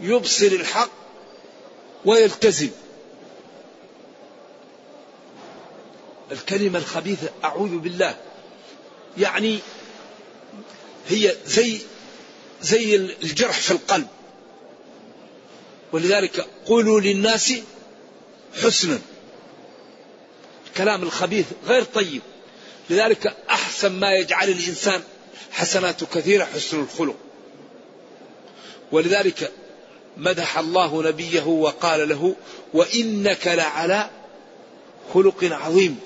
يبصر 0.00 0.46
الحق 0.46 0.90
ويلتزم. 2.04 2.70
الكلمة 6.32 6.78
الخبيثة 6.78 7.28
أعوذ 7.44 7.78
بالله. 7.78 8.16
يعني 9.18 9.58
هي 11.08 11.34
زي 11.46 11.80
زي 12.62 12.96
الجرح 12.96 13.58
في 13.58 13.70
القلب. 13.70 14.06
ولذلك 15.92 16.46
قولوا 16.66 17.00
للناس 17.00 17.54
حسنا. 18.62 18.98
الكلام 20.66 21.02
الخبيث 21.02 21.46
غير 21.66 21.84
طيب. 21.84 22.22
لذلك 22.90 23.36
أحسن 23.50 23.92
ما 23.92 24.12
يجعل 24.12 24.48
الإنسان 24.48 25.02
حسنات 25.52 26.04
كثيرة 26.04 26.44
حسن 26.44 26.80
الخلق. 26.80 27.16
ولذلك 28.92 29.52
مدح 30.16 30.58
الله 30.58 31.02
نبيه 31.02 31.46
وقال 31.46 32.08
له 32.08 32.36
وإنك 32.74 33.46
لعلى 33.46 34.10
خلق 35.14 35.44
عظيم. 35.44 36.00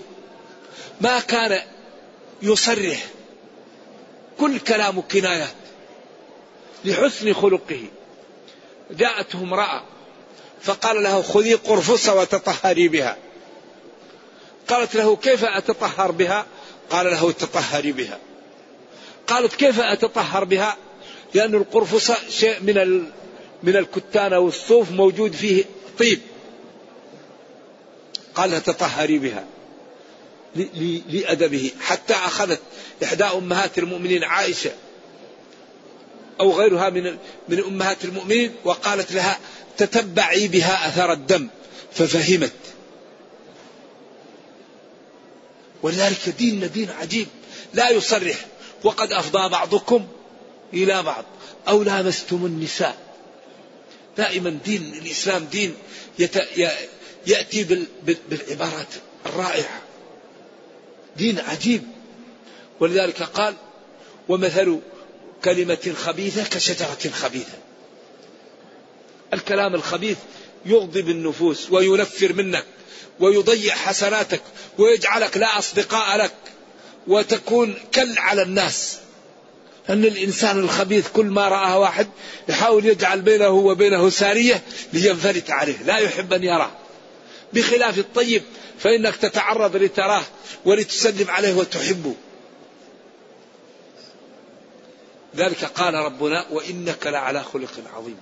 ما 1.00 1.20
كان 1.20 1.62
يصرح 2.42 3.06
كل 4.38 4.58
كلام 4.58 5.00
كنايات 5.00 5.65
لحسن 6.86 7.32
خلقه. 7.32 7.84
جاءته 8.90 9.38
امرأة 9.42 9.82
فقال 10.62 11.02
له 11.02 11.22
خذي 11.22 11.54
قرفصة 11.54 12.14
وتطهري 12.14 12.88
بها. 12.88 13.16
قالت 14.68 14.94
له 14.94 15.16
كيف 15.16 15.44
أتطهر 15.44 16.10
بها؟ 16.10 16.46
قال 16.90 17.06
له 17.06 17.32
تطهري 17.32 17.92
بها. 17.92 18.18
قالت 19.26 19.54
كيف 19.54 19.80
أتطهر 19.80 20.44
بها؟ 20.44 20.76
لأن 21.34 21.54
القرفصة 21.54 22.16
شيء 22.30 22.60
من 22.62 23.06
من 23.62 23.76
الكتان 23.76 24.32
أو 24.32 24.48
الصوف 24.48 24.90
موجود 24.90 25.32
فيه 25.32 25.64
طيب. 25.98 26.20
قال 28.34 28.62
تطهري 28.62 29.18
بها. 29.18 29.44
لأدبه. 31.08 31.70
حتى 31.80 32.14
أخذت 32.14 32.60
إحدى 33.04 33.24
أمهات 33.24 33.78
المؤمنين 33.78 34.24
عائشة 34.24 34.70
أو 36.40 36.52
غيرها 36.52 36.90
من 36.90 37.16
من 37.48 37.58
أمهات 37.64 38.04
المؤمنين 38.04 38.54
وقالت 38.64 39.12
لها 39.12 39.38
تتبعي 39.76 40.48
بها 40.48 40.88
أثر 40.88 41.12
الدم. 41.12 41.48
ففهمت. 41.92 42.52
ولذلك 45.82 46.28
ديننا 46.38 46.66
دين 46.66 46.90
عجيب. 46.90 47.26
لا 47.74 47.90
يصرح. 47.90 48.36
وقد 48.84 49.12
أفضى 49.12 49.48
بعضكم 49.48 50.06
إلى 50.74 51.02
بعض. 51.02 51.24
أو 51.68 51.82
لامستم 51.82 52.46
النساء. 52.46 52.96
دائما 54.16 54.58
دين 54.64 54.94
الإسلام 55.02 55.44
دين 55.44 55.74
يأتي 57.26 57.86
بالعبارات 58.28 58.86
الرائعة. 59.26 59.82
دين 61.16 61.38
عجيب. 61.38 61.82
ولذلك 62.80 63.22
قال 63.22 63.54
ومثل 64.28 64.80
كلمة 65.44 65.94
خبيثة 66.04 66.44
كشجرة 66.44 67.10
خبيثة. 67.12 67.58
الكلام 69.34 69.74
الخبيث 69.74 70.16
يغضب 70.66 71.08
النفوس 71.08 71.70
وينفر 71.70 72.32
منك 72.32 72.64
ويضيع 73.20 73.74
حسناتك 73.74 74.42
ويجعلك 74.78 75.36
لا 75.36 75.58
أصدقاء 75.58 76.18
لك 76.18 76.34
وتكون 77.06 77.74
كل 77.94 78.18
على 78.18 78.42
الناس. 78.42 78.96
أن 79.88 80.04
الإنسان 80.04 80.58
الخبيث 80.58 81.08
كل 81.08 81.26
ما 81.26 81.48
رآه 81.48 81.78
واحد 81.78 82.08
يحاول 82.48 82.86
يجعل 82.86 83.20
بينه 83.20 83.48
وبينه 83.48 84.10
سارية 84.10 84.62
لينفلت 84.92 85.50
عليه. 85.50 85.82
لا 85.82 85.98
يحب 85.98 86.32
أن 86.32 86.44
يراه. 86.44 86.70
بخلاف 87.52 87.98
الطيب 87.98 88.42
فإنك 88.78 89.16
تتعرض 89.16 89.76
لتراه 89.76 90.22
ولتسلم 90.64 91.30
عليه 91.30 91.54
وتحبه. 91.54 92.14
ذلك 95.36 95.64
قال 95.64 95.94
ربنا 95.94 96.46
وإنك 96.50 97.06
لعلى 97.06 97.42
خلق 97.42 97.72
عظيم. 97.96 98.16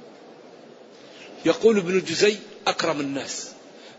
يقول 1.44 1.79
ابن 1.79 1.96
الجزي 1.96 2.38
أكرم 2.66 3.00
الناس 3.00 3.48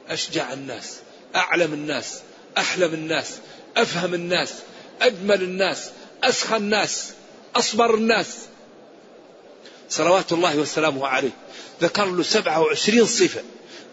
أشجع 0.09 0.53
الناس 0.53 0.95
أعلم 1.35 1.73
الناس 1.73 2.19
أحلم 2.57 2.93
الناس 2.93 3.33
أفهم 3.77 4.13
الناس 4.13 4.53
أجمل 5.01 5.41
الناس 5.43 5.89
أسخى 6.23 6.57
الناس 6.57 7.13
أصبر 7.55 7.95
الناس. 7.95 8.27
صلوات 9.89 10.33
الله 10.33 10.57
وسلامه 10.57 11.07
عليه. 11.07 11.31
ذكر 11.81 12.05
له 12.05 12.23
سبعة 12.23 12.61
وعشرين 12.61 13.05
صفة 13.05 13.43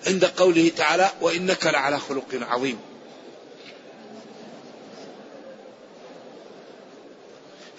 عند 0.07 0.25
قوله 0.25 0.71
تعالى 0.77 1.11
وإنك 1.21 1.67
لعلى 1.67 1.99
خلق 1.99 2.27
عظيم. 2.33 2.79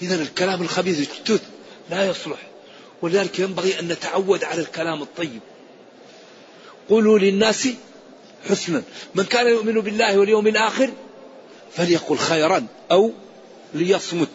إذا 0.02 0.16
الكلام 0.22 0.62
الخبيث 0.62 1.00
الجتوث 1.00 1.42
لا 1.90 2.06
يصلح. 2.06 2.38
ولذلك 3.02 3.40
ينبغي 3.40 3.80
أن 3.80 3.88
نتعود 3.88 4.44
على 4.44 4.62
الكلام 4.62 5.02
الطيب. 5.02 5.40
قولوا 6.90 7.20
للناس 7.20 7.68
حسنا. 8.50 8.84
من 9.16 9.24
كان 9.24 9.48
يؤمن 9.48 9.74
بالله 9.74 10.18
واليوم 10.20 10.48
الآخر 10.48 10.90
فليقل 11.76 12.18
خيرا 12.18 12.68
أو 12.92 13.12
ليصمت. 13.74 14.30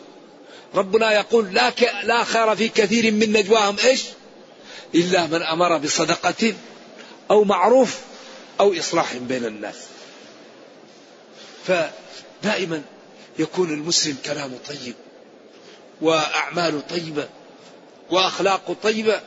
ربنا 0.74 1.12
يقول 1.12 1.54
لا, 1.54 1.70
ك... 1.70 1.82
لا 2.04 2.24
خير 2.24 2.56
في 2.56 2.68
كثير 2.68 3.12
من 3.12 3.32
نجواهم. 3.32 3.76
إيش؟ 3.84 4.04
إلا 4.94 5.26
من 5.26 5.42
أمر 5.42 5.78
بصدقة 5.78 6.54
أو 7.30 7.44
معروف 7.44 7.98
أو 8.60 8.78
إصلاح 8.78 9.16
بين 9.16 9.44
الناس. 9.44 9.76
فدائما 11.66 12.82
يكون 13.38 13.70
المسلم 13.70 14.16
كلامه 14.26 14.58
طيب. 14.68 14.94
وأعماله 16.00 16.80
طيبة 16.80 17.28
وأخلاقه 18.10 18.76
طيبة 18.82 19.20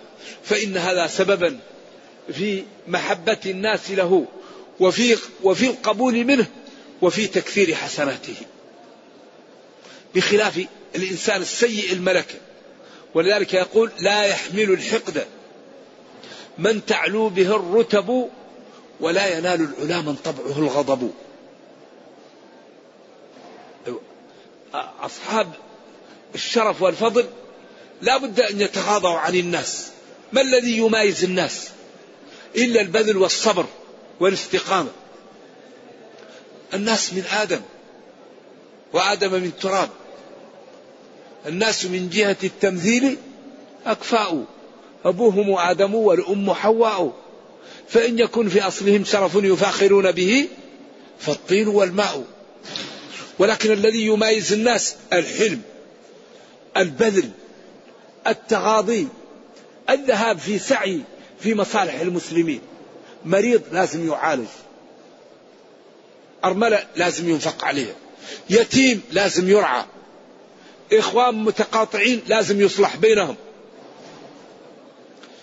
فإن 0.44 0.78
هذا 0.78 1.08
سببا 1.08 1.60
في 2.34 2.64
محبة 2.88 3.38
الناس 3.46 3.92
له 3.92 4.26
وفي 4.80 5.18
وفي 5.44 5.68
القبول 5.68 6.24
منه 6.26 6.46
وفي 7.02 7.28
تكثير 7.28 7.76
حسناته. 7.76 8.36
بخلاف 10.16 10.66
الإنسان 10.96 11.42
السيء 11.42 11.94
الملكة. 11.94 12.36
ولذلك 13.14 13.54
يقول 13.54 13.92
لا 14.00 14.24
يحمل 14.24 14.72
الحقد. 14.72 15.28
من 16.58 16.86
تعلو 16.86 17.30
به 17.30 17.56
الرتب 17.56 18.30
ولا 19.00 19.38
ينال 19.38 19.74
العلا 19.80 20.02
من 20.02 20.16
طبعه 20.16 20.60
الغضب. 20.60 21.12
أصحاب 24.74 25.48
الشرف 26.36 26.82
والفضل 26.82 27.26
لا 28.02 28.18
بد 28.18 28.40
أن 28.40 28.62
يتغاضوا 28.62 29.18
عن 29.18 29.36
الناس. 29.36 29.88
ما 30.34 30.42
الذي 30.42 30.78
يمايز 30.78 31.24
الناس؟ 31.24 31.68
إلا 32.56 32.82
البذل 32.82 33.18
والصبر 33.18 33.66
والاستقامة. 34.20 34.90
الناس 36.74 37.14
من 37.14 37.24
آدم 37.32 37.62
وآدم 38.94 39.32
من 39.32 39.52
تراب. 39.62 39.90
الناس 41.48 41.86
من 41.86 42.10
جهة 42.10 42.38
التمثيل 42.44 43.18
أكفاء. 43.86 44.46
أبوهم 45.06 45.58
آدم 45.58 45.96
والأم 45.96 46.54
حواء. 46.54 47.14
فإن 47.90 48.20
يكن 48.20 48.50
في 48.50 48.62
أصلهم 48.62 49.06
شرف 49.06 49.36
يفاخرون 49.36 50.12
به 50.12 50.48
فالطين 51.20 51.68
والماء. 51.68 52.24
ولكن 53.40 53.72
الذي 53.72 54.06
يميز 54.06 54.54
الناس 54.54 54.96
الحلم. 55.14 55.62
البذل 56.78 57.30
التغاضي 58.28 59.08
الذهاب 59.90 60.38
في 60.38 60.60
سعي 60.60 61.02
في 61.40 61.54
مصالح 61.54 62.00
المسلمين. 62.00 62.62
مريض 63.26 63.62
لازم 63.72 64.10
يعالج. 64.10 64.48
أرملة 66.46 66.88
لازم 66.96 67.30
ينفق 67.30 67.66
عليها 67.66 67.94
يتيم 68.50 69.02
لازم 69.12 69.50
يرعى. 69.50 69.86
إخوان 70.94 71.36
متقاطعين 71.36 72.22
لازم 72.28 72.62
يصلح 72.62 72.96
بينهم. 72.96 73.36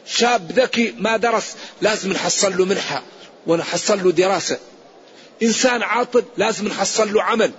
شاب 0.07 0.53
ذكي 0.53 0.95
ما 0.99 1.17
درس 1.17 1.57
لازم 1.83 2.13
نحصل 2.13 2.59
له 2.59 2.65
منحة 2.65 3.03
ونحصل 3.47 4.05
له 4.05 4.13
دراسة. 4.13 4.59
إنسان 5.43 5.83
عاطل 5.83 6.25
لازم 6.37 6.69
نحصل 6.69 7.13
له 7.13 7.23
عمل. 7.23 7.53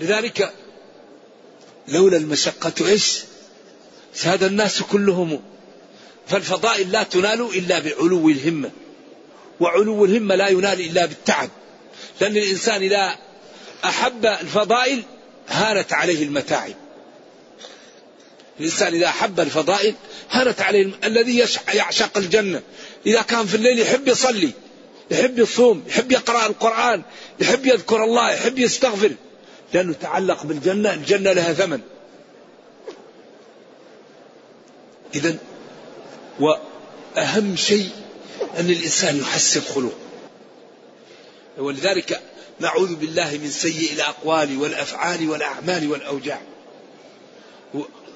لذلك 0.00 0.52
لولا 1.88 2.16
المشقة 2.16 2.88
إيش؟ 2.88 3.20
ساد 4.14 4.42
الناس 4.42 4.82
كلهم. 4.82 5.42
فالفضائل 6.26 6.92
لا 6.92 7.02
تنال 7.02 7.40
إلا 7.40 7.78
بعلو 7.78 8.28
الهمة. 8.28 8.70
وعلو 9.60 10.04
الهمة 10.04 10.34
لا 10.34 10.48
ينال 10.48 10.80
إلا 10.80 11.06
بالتعب. 11.06 11.50
لأن 12.20 12.36
الإنسان 12.36 12.82
إذا 12.82 13.16
أحب 13.84 14.26
الفضائل 14.26 15.02
هانت 15.48 15.92
عليه 15.92 16.22
المتاعب. 16.22 16.74
الإنسان 18.60 18.94
إذا 18.94 19.06
أحب 19.06 19.40
الفضائل 19.40 19.94
هانت 20.30 20.60
عليه 20.60 20.82
الم... 20.82 20.94
الذي 21.04 21.44
يعشق 21.74 22.18
الجنة. 22.18 22.62
إذا 23.06 23.22
كان 23.22 23.46
في 23.46 23.54
الليل 23.54 23.80
يحب 23.80 24.08
يصلي 24.08 24.50
يحب 25.10 25.38
يصوم 25.38 25.84
يحب 25.88 26.12
يقرأ 26.12 26.46
القرآن 26.46 27.02
يحب 27.40 27.66
يذكر 27.66 28.04
الله 28.04 28.32
يحب 28.32 28.58
يستغفر. 28.58 29.12
لأنه 29.72 29.92
تعلق 29.92 30.42
بالجنة 30.46 30.94
الجنة 30.94 31.32
لها 31.32 31.52
ثمن. 31.52 31.80
إذا 35.14 35.36
وأهم 36.40 37.56
شيء 37.56 37.90
أن 38.58 38.70
الإنسان 38.70 39.18
يحسن 39.18 39.60
خلقه. 39.60 39.98
ولذلك 41.58 42.20
نعوذ 42.60 42.94
بالله 42.94 43.38
من 43.38 43.50
سيء 43.50 43.92
الأقوال 43.92 44.58
والأفعال 44.58 45.30
والأعمال 45.30 45.90
والأوجاع. 45.90 46.42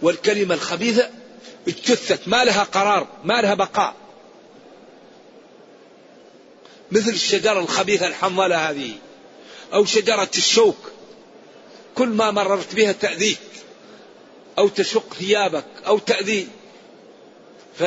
والكلمة 0.03 0.55
الخبيثة 0.55 1.11
اجتثت 1.69 2.29
ما 2.29 2.45
لها 2.45 2.63
قرار 2.63 3.07
ما 3.25 3.41
لها 3.43 3.55
بقاء. 3.55 3.95
مثل 6.91 7.11
الشجرة 7.11 7.61
الخبيثة 7.61 8.07
الحمالة 8.07 8.71
هذه 8.71 8.93
أو 9.75 9.85
شجرة 9.85 10.31
الشوك. 10.37 10.77
كل 11.99 12.09
ما 12.09 12.31
مررت 12.31 12.75
بها 12.75 12.93
تأذيك 12.93 13.39
أو 14.59 14.69
تشق 14.69 15.15
ثيابك 15.15 15.65
أو 15.87 15.99
تأذي. 15.99 16.49
ف... 17.79 17.85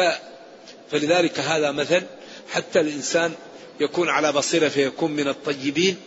فلذلك 0.91 1.39
هذا 1.39 1.71
مثل 1.71 2.03
حتى 2.51 2.79
الإنسان 2.79 3.33
يكون 3.79 4.09
على 4.09 4.31
بصيرة 4.31 4.67
فيكون 4.67 5.11
من 5.11 5.27
الطيبين 5.27 5.97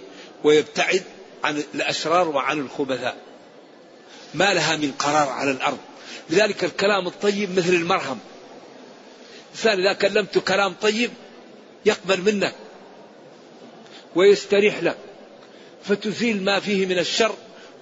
ويبتعد 0.44 1.02
عن 1.44 1.62
الأشرار 1.74 2.28
وعن 2.28 2.60
الخبثاء. 2.60 3.16
ما 4.34 4.54
لها 4.54 4.76
من 4.76 4.92
قرار 4.92 5.28
على 5.28 5.50
الأرض. 5.50 5.78
لذلك 6.30 6.64
الكلام 6.64 7.06
الطيب 7.06 7.58
مثل 7.58 7.74
المرهم. 7.74 8.18
الإنسان 9.52 9.80
إذا 9.80 9.92
كلمت 9.92 10.38
كلام 10.38 10.74
طيب 10.82 11.10
يقبل 11.86 12.20
منك 12.20 12.54
ويستريح 14.14 14.82
لك 14.82 14.96
فتزيل 15.84 16.44
ما 16.44 16.60
فيه 16.60 16.86
من 16.86 16.98
الشر 16.98 17.34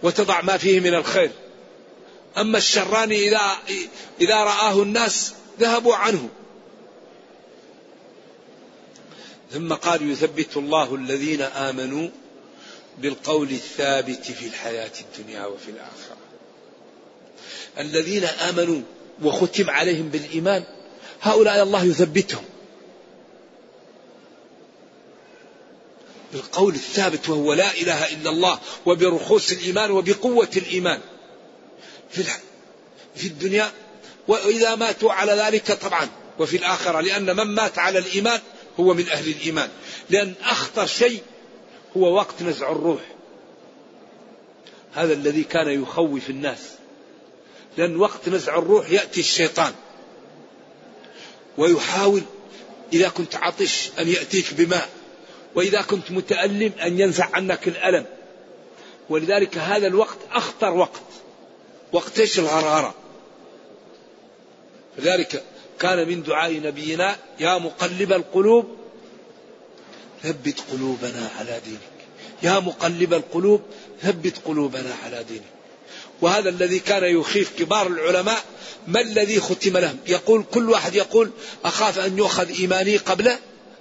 وتضع 0.02 0.40
ما 0.40 0.56
فيه 0.56 0.80
من 0.80 0.94
الخير. 0.94 1.30
أما 2.38 2.58
الشران 2.58 3.12
إذا 3.12 3.40
إذا 4.20 4.36
رآه 4.36 4.82
الناس 4.82 5.32
ذهبوا 5.60 5.94
عنه. 5.94 6.28
ثم 9.52 9.72
قال 9.72 10.10
يثبت 10.10 10.56
الله 10.56 10.94
الذين 10.94 11.42
آمنوا 11.42 12.08
بالقول 12.98 13.50
الثابت 13.50 14.24
في 14.24 14.46
الحياة 14.46 14.90
الدنيا 15.00 15.46
وفي 15.46 15.70
الآخرة. 15.70 16.16
الذين 17.78 18.24
آمنوا 18.24 18.80
وختم 19.22 19.70
عليهم 19.70 20.08
بالإيمان 20.08 20.64
هؤلاء 21.22 21.62
الله 21.62 21.84
يثبتهم. 21.84 22.44
بالقول 26.32 26.74
الثابت 26.74 27.28
وهو 27.28 27.52
لا 27.52 27.74
إله 27.74 28.12
إلا 28.12 28.30
الله 28.30 28.58
وبرخوص 28.86 29.52
الإيمان 29.52 29.90
وبقوة 29.90 30.48
الإيمان 30.56 31.00
في 32.10 32.24
في 33.16 33.26
الدنيا. 33.26 33.70
وإذا 34.28 34.74
ماتوا 34.74 35.12
على 35.12 35.32
ذلك 35.32 35.72
طبعا 35.72 36.08
وفي 36.38 36.56
الآخرة 36.56 37.00
لأن 37.00 37.36
من 37.36 37.54
مات 37.54 37.78
على 37.78 37.98
الإيمان 37.98 38.40
هو 38.80 38.94
من 38.94 39.08
أهل 39.08 39.28
الإيمان. 39.28 39.68
لأن 40.10 40.34
أخطر 40.42 40.86
شيء 40.86 41.22
هو 41.96 42.14
وقت 42.14 42.42
نزع 42.42 42.72
الروح. 42.72 43.00
هذا 44.94 45.12
الذي 45.12 45.44
كان 45.44 45.82
يخوف 45.82 46.30
الناس. 46.30 46.58
لأن 47.76 47.96
وقت 47.96 48.28
نزع 48.28 48.58
الروح 48.58 48.90
يأتي 48.90 49.20
الشيطان. 49.20 49.72
ويحاول 51.58 52.22
إذا 52.92 53.08
كنت 53.08 53.36
عطش 53.36 53.90
أن 53.98 54.08
يأتيك 54.08 54.54
بماء. 54.54 54.88
وإذا 55.54 55.82
كنت 55.82 56.10
متألم 56.10 56.72
أن 56.82 57.00
ينزع 57.00 57.28
عنك 57.32 57.68
الألم. 57.68 58.04
ولذلك 59.08 59.58
هذا 59.58 59.86
الوقت 59.86 60.18
أخطر 60.32 60.74
وقت. 60.74 61.02
وقت 61.92 62.18
إيش؟ 62.18 62.38
الغرغرة. 62.38 62.94
لذلك 64.98 65.42
كان 65.80 66.08
من 66.08 66.22
دعاء 66.22 66.52
نبينا 66.52 67.16
يا 67.40 67.58
مقلب 67.58 68.12
القلوب 68.12 68.76
ثبت 70.22 70.60
قلوبنا 70.72 71.30
على 71.38 71.60
دينك. 71.64 71.80
يا 72.42 72.58
مقلب 72.58 73.14
القلوب 73.14 73.62
ثبت 74.02 74.34
قلوبنا 74.44 74.94
على 75.04 75.24
دينك. 75.24 75.42
وهذا 76.20 76.48
الذي 76.48 76.78
كان 76.78 77.04
يخيف 77.04 77.58
كبار 77.58 77.86
العلماء 77.86 78.44
ما 78.86 79.00
الذي 79.00 79.40
ختم 79.40 79.78
لهم؟ 79.78 79.98
يقول 80.06 80.44
كل 80.54 80.70
واحد 80.70 80.94
يقول 80.94 81.30
أخاف 81.64 81.98
أن 81.98 82.18
يؤخذ 82.18 82.48
إيماني 82.48 82.96
قبل 82.96 83.32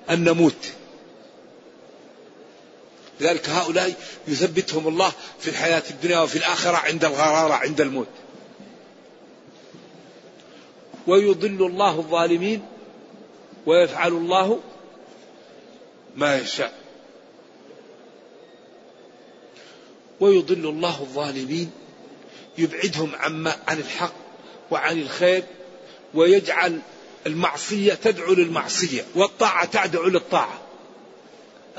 أن 0.09 0.23
نموت. 0.23 0.73
لذلك 3.21 3.49
هؤلاء 3.49 3.93
يثبتهم 4.27 4.87
الله 4.87 5.11
في 5.39 5.49
الحياة 5.49 5.83
الدنيا 5.89 6.19
وفي 6.19 6.35
الآخرة 6.35 6.77
عند 6.77 7.05
الغرارة 7.05 7.53
عند 7.53 7.81
الموت. 7.81 8.07
ويضل 11.07 11.65
الله 11.65 11.99
الظالمين 11.99 12.65
ويفعل 13.65 14.11
الله 14.11 14.59
ما 16.15 16.37
يشاء. 16.37 16.73
ويضل 20.19 20.69
الله 20.69 21.01
الظالمين 21.01 21.71
يبعدهم 22.57 23.15
عما 23.15 23.55
عن 23.67 23.79
الحق 23.79 24.13
وعن 24.71 25.01
الخير 25.01 25.43
ويجعل 26.13 26.81
المعصية 27.27 27.93
تدعو 27.93 28.33
للمعصية 28.33 29.05
والطاعة 29.15 29.85
تدعو 29.85 30.07
للطاعة. 30.07 30.70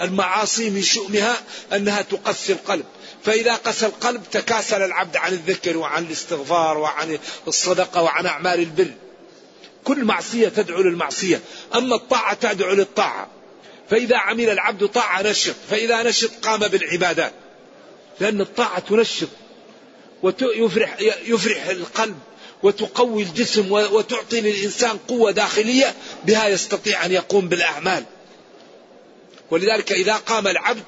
المعاصي 0.00 0.70
من 0.70 0.82
شؤمها 0.82 1.36
أنها 1.72 2.02
تقسي 2.02 2.52
القلب. 2.52 2.84
فإذا 3.24 3.54
قسى 3.54 3.86
القلب 3.86 4.22
تكاسل 4.32 4.82
العبد 4.82 5.16
عن 5.16 5.32
الذكر 5.32 5.76
وعن 5.76 6.04
الاستغفار 6.04 6.78
وعن 6.78 7.18
الصدقة 7.48 8.02
وعن 8.02 8.26
أعمال 8.26 8.60
البر. 8.60 8.90
كل 9.84 10.04
معصية 10.04 10.48
تدعو 10.48 10.82
للمعصية. 10.82 11.40
أما 11.74 11.94
الطاعة 11.94 12.34
تدعو 12.34 12.74
للطاعة. 12.74 13.28
فإذا 13.90 14.16
عمل 14.16 14.50
العبد 14.50 14.86
طاعة 14.86 15.22
نشط. 15.22 15.54
فإذا 15.70 16.02
نشط 16.02 16.30
قام 16.42 16.60
بالعبادات. 16.60 17.32
لأن 18.20 18.40
الطاعة 18.40 18.78
تنشط 18.78 19.28
ويفرح 20.22 20.96
يفرح 21.24 21.66
القلب 21.66 22.18
وتقوي 22.62 23.22
الجسم 23.22 23.72
وتعطي 23.72 24.40
للإنسان 24.40 24.98
قوة 25.08 25.30
داخلية. 25.30 25.94
بها 26.24 26.48
يستطيع 26.48 27.04
أن 27.04 27.12
يقوم 27.12 27.48
بالأعمال. 27.48 28.04
ولذلك 29.52 29.92
إذا 29.92 30.16
قام 30.16 30.46
العبد 30.46 30.82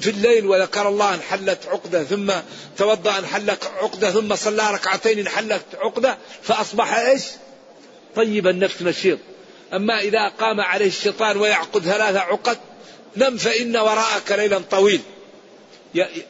في 0.00 0.10
الليل 0.10 0.46
وذكر 0.46 0.88
الله 0.88 1.14
انحلت 1.14 1.66
عقدة 1.66 2.04
ثم 2.04 2.32
توضأ 2.78 3.18
انحلت 3.18 3.70
عقدة 3.76 4.10
ثم 4.10 4.36
صلى 4.36 4.70
ركعتين 4.70 5.18
انحلت 5.18 5.62
عقدة 5.74 6.18
فأصبح 6.42 6.94
إيش؟ 6.94 7.22
طيب 8.16 8.48
النفس 8.48 8.82
نشيط 8.82 9.18
أما 9.72 10.00
إذا 10.00 10.28
قام 10.28 10.60
عليه 10.60 10.86
الشيطان 10.86 11.36
ويعقد 11.36 11.82
ثلاثة 11.82 12.20
عقد 12.20 12.58
نم 13.16 13.36
فإن 13.36 13.76
وراءك 13.76 14.32
ليلا 14.32 14.58
طويل. 14.70 15.00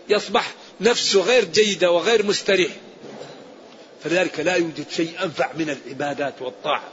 يصبح 0.09 0.55
نفسه 0.81 1.23
غير 1.23 1.45
جيدة 1.45 1.91
وغير 1.91 2.27
مستريح. 2.27 2.73
فلذلك 4.05 4.41
لا 4.41 4.55
يوجد 4.55 4.87
شيء 4.91 5.13
أنفع 5.23 5.53
من 5.55 5.71
العبادات 5.71 6.35
والطاعة. 6.43 6.89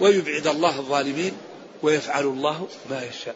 ويبعد 0.00 0.46
الله 0.46 0.78
الظالمين 0.78 1.32
ويفعل 1.82 2.24
الله 2.24 2.68
ما 2.90 3.02
يشاء. 3.04 3.34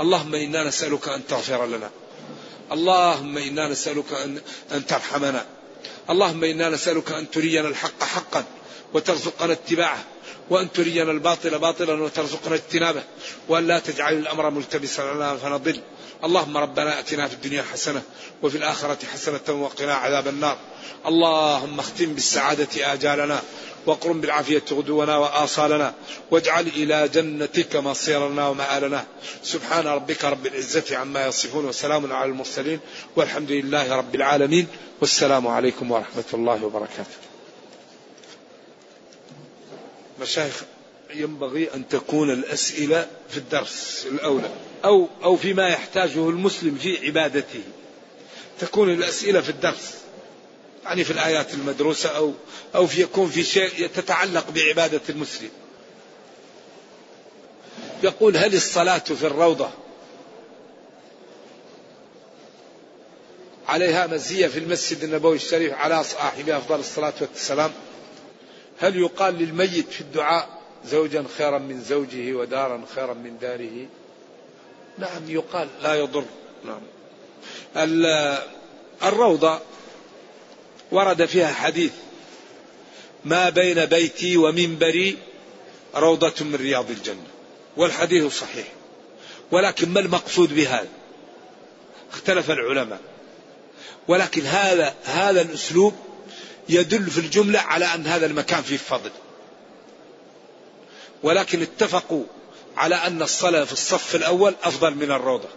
اللهم 0.00 0.34
إنا 0.34 0.64
نسألك 0.64 1.08
أن 1.08 1.26
تغفر 1.26 1.66
لنا. 1.66 1.90
اللهم 2.72 3.38
إنا 3.38 3.68
نسألك 3.68 4.12
أن, 4.12 4.40
أن 4.72 4.86
ترحمنا. 4.86 5.46
اللهم 6.10 6.44
إنا 6.44 6.68
نسألك 6.68 7.12
أن 7.12 7.30
ترينا 7.30 7.68
الحق 7.68 8.02
حقا 8.02 8.44
وترزقنا 8.94 9.52
اتباعه. 9.52 10.04
وأن 10.50 10.72
ترينا 10.72 11.10
الباطل 11.10 11.58
باطلا 11.58 12.02
وترزقنا 12.02 12.54
اجتنابه 12.54 13.02
وأن 13.48 13.66
لا 13.66 13.78
تجعل 13.78 14.14
الأمر 14.14 14.50
ملتبسا 14.50 15.02
علينا 15.02 15.36
فنضل 15.36 15.80
اللهم 16.24 16.56
ربنا 16.56 16.98
أتنا 16.98 17.28
في 17.28 17.34
الدنيا 17.34 17.62
حسنة 17.72 18.02
وفي 18.42 18.58
الآخرة 18.58 18.98
حسنة 19.12 19.62
وقنا 19.62 19.94
عذاب 19.94 20.28
النار. 20.28 20.56
اللهم 21.06 21.78
اختم 21.78 22.14
بالسعادة 22.14 22.92
آجالنا 22.92 23.42
واقرم 23.86 24.20
بالعافية 24.20 24.62
غدونا 24.72 25.16
وآصالنا 25.16 25.94
واجعل 26.30 26.66
إلى 26.66 27.08
جنتك 27.08 27.76
مصيرنا 27.76 28.48
ومآلنا. 28.48 29.04
سبحان 29.42 29.86
ربك 29.86 30.24
رب 30.24 30.46
العزة 30.46 30.96
عما 30.96 31.26
يصفون 31.26 31.64
وسلام 31.64 32.12
على 32.12 32.30
المرسلين 32.30 32.80
والحمد 33.16 33.50
لله 33.50 33.96
رب 33.96 34.14
العالمين. 34.14 34.66
والسلام 35.00 35.46
عليكم 35.46 35.90
ورحمة 35.90 36.24
الله 36.34 36.64
وبركاته. 36.64 37.31
مشايخ 40.22 40.62
ينبغي 41.14 41.74
أن 41.74 41.88
تكون 41.88 42.30
الأسئلة 42.30 43.06
في 43.30 43.36
الدرس 43.36 44.06
الأولى 44.10 44.50
أو 44.84 45.08
أو 45.24 45.36
فيما 45.36 45.68
يحتاجه 45.68 46.28
المسلم 46.28 46.74
في 46.74 47.06
عبادته. 47.06 47.62
تكون 48.60 48.90
الأسئلة 48.92 49.40
في 49.40 49.48
الدرس 49.48 49.94
يعني 50.84 51.04
في 51.04 51.10
الآيات 51.10 51.54
المدروسة 51.54 52.08
أو 52.08 52.32
أو 52.74 52.86
في 52.86 53.02
يكون 53.02 53.30
في 53.30 53.44
شيء 53.44 53.86
تتعلق 53.86 54.50
بعبادة 54.50 55.00
المسلم. 55.08 55.50
يقول 58.02 58.36
هل 58.36 58.54
الصلاة 58.54 58.98
في 58.98 59.26
الروضة؟ 59.26 59.70
عليها 63.68 64.06
مزية 64.06 64.46
في 64.46 64.58
المسجد 64.58 65.04
النبوي 65.04 65.36
الشريف 65.36 65.72
على 65.72 66.04
صاحبه 66.04 66.56
أفضل 66.56 66.80
الصلاة 66.80 67.14
والسلام. 67.20 67.72
هل 68.82 68.96
يقال 68.96 69.34
للميت 69.34 69.92
في 69.92 70.00
الدعاء 70.00 70.48
زوجا 70.86 71.24
خيرا 71.38 71.58
من 71.58 71.82
زوجه 71.82 72.34
ودارا 72.34 72.82
خيرا 72.94 73.14
من 73.14 73.38
داره؟ 73.38 73.86
نعم 74.98 75.30
يقال. 75.30 75.68
لا 75.82 75.94
يضر. 75.94 76.24
نعم. 76.64 76.80
الروضة 79.02 79.60
ورد 80.92 81.24
فيها 81.24 81.52
حديث 81.52 81.92
ما 83.24 83.50
بين 83.50 83.84
بيتي 83.84 84.36
ومنبري 84.36 85.18
روضة 85.94 86.44
من 86.44 86.54
رياض 86.54 86.90
الجنة. 86.90 87.26
والحديث 87.76 88.38
صحيح. 88.38 88.66
ولكن 89.50 89.88
ما 89.88 90.00
المقصود 90.00 90.54
بهذا 90.54 90.88
اختلف 92.12 92.50
العلماء. 92.50 93.00
ولكن 94.08 94.42
هذا 94.42 94.94
هذا 95.04 95.40
الأسلوب 95.40 95.94
يدل 96.68 97.10
في 97.10 97.18
الجملة 97.18 97.60
على 97.60 97.84
أن 97.84 98.06
هذا 98.06 98.26
المكان 98.26 98.62
فيه 98.62 98.76
فضل. 98.76 99.10
ولكن 101.22 101.62
اتفقوا 101.62 102.24
على 102.76 102.94
أن 102.94 103.22
الصلاة 103.22 103.64
في 103.64 103.72
الصف 103.72 104.14
الأول 104.14 104.54
أفضل 104.62 104.94
من 104.94 105.10
الروضة. 105.10 105.48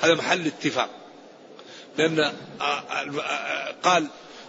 هذا 0.00 0.14
محل 0.14 0.46
اتفاق. 0.46 0.88
لأن 1.98 2.32
قال 3.82 4.06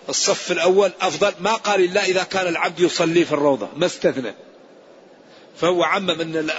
الصف 0.10 0.52
الأول 0.52 0.92
أفضل. 1.02 1.34
ما 1.40 1.54
قال 1.54 1.84
إلا 1.84 2.06
إذا 2.06 2.24
كان 2.24 2.48
العبد 2.48 2.80
يصلي 2.80 3.26
في 3.26 3.32
الروضة. 3.32 3.70
ما 3.76 3.86
استثنى. 3.86 4.34
فهو 5.58 5.84
عمم 5.84 6.22
أن 6.22 6.50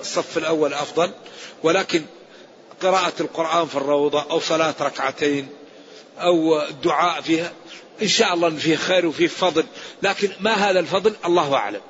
الصف 0.00 0.38
الأول 0.38 0.74
أفضل. 0.74 1.10
ولكن 1.62 2.04
قراءة 2.82 3.12
القرآن 3.20 3.66
في 3.66 3.76
الروضة 3.76 4.30
أو 4.30 4.40
صلاة 4.40 4.74
ركعتين 4.80 5.48
أو 6.18 6.62
الدعاء 6.62 7.20
فيها 7.20 7.52
إن 8.02 8.08
شاء 8.08 8.34
الله 8.34 8.50
فيه 8.50 8.76
خير 8.76 9.06
وفيه 9.06 9.26
فضل. 9.26 9.64
لكن 10.02 10.30
ما 10.40 10.52
هذا 10.52 10.80
الفضل؟ 10.80 11.14
الله 11.24 11.54
أعلم. 11.54 11.80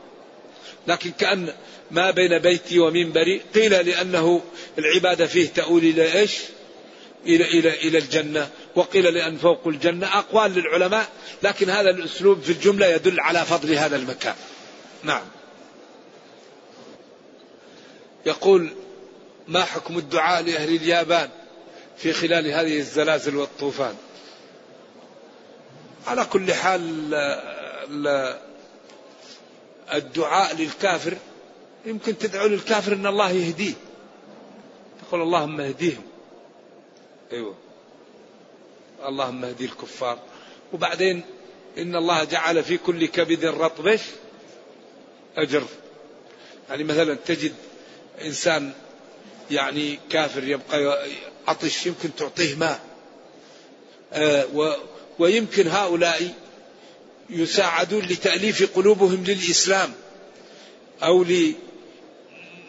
لكن 0.87 1.11
كأن 1.11 1.55
ما 1.91 2.11
بين 2.11 2.39
بيتي 2.39 2.79
ومنبري 2.79 3.43
قيل 3.55 3.87
لأنه 3.87 4.43
العبادة 4.79 5.27
فيه 5.27 5.49
تؤول 5.49 5.83
إلى 5.83 6.19
إيش؟ 6.19 6.39
إلى 7.27 7.45
إلى 7.45 7.75
إلى 7.89 7.99
الجنة. 7.99 8.51
وقيل 8.75 9.15
لأن 9.15 9.37
فوق 9.37 9.69
الجنة 9.69 10.19
أقوال 10.19 10.55
للعلماء 10.55 11.09
لكن 11.43 11.71
هذا 11.71 11.91
الأسلوب 11.91 12.43
في 12.43 12.53
الجملة 12.53 12.87
يدل 12.87 13.21
على 13.21 13.45
فضل 13.45 13.73
هذا 13.73 13.97
المكان. 13.97 14.35
نعم. 15.03 15.25
يقول 18.27 18.71
ما 19.49 19.65
حكم 19.65 19.99
الدعاء 19.99 20.43
لأهل 20.43 20.75
اليابان 20.75 21.29
في 21.99 22.13
خلال 22.13 22.47
هذه 22.47 22.79
الزلازل 22.79 23.37
والطوفان؟ 23.37 23.95
على 26.07 26.25
كل 26.25 26.53
حال 26.55 27.15
الدعاء 29.95 30.57
للكافر 30.57 31.17
يمكن 31.87 32.19
تدعو 32.19 32.47
للكافر 32.47 32.93
إن 32.93 33.07
الله 33.07 33.31
يهديه. 33.31 33.73
تقول 35.09 35.23
اللهم 35.23 35.61
اهديهم. 35.61 36.03
أيوه. 37.33 37.55
اللهم 39.07 39.45
اهدي 39.45 39.65
الكفار. 39.65 40.19
وبعدين 40.73 41.23
إن 41.79 41.97
الله 41.97 42.25
جعل 42.25 42.65
في 42.65 42.77
كل 42.79 43.07
كبد 43.07 43.45
رطبش 43.45 44.01
أجر. 45.37 45.65
يعني 46.71 46.85
مثلا 46.85 47.15
تجد 47.15 47.55
إنسان 48.25 48.73
يعني 49.51 49.99
كافر 50.11 50.45
يبقى 50.45 51.07
عطش 51.49 51.87
يمكن 51.87 52.15
تعطيه 52.15 52.55
ماء. 52.55 52.81
آه 54.13 54.47
ويمكن 55.23 55.69
هؤلاء 55.69 56.35
يساعدون 57.31 58.03
لتأليف 58.03 58.77
قلوبهم 58.77 59.25
للإسلام 59.25 59.93
أو 61.03 61.25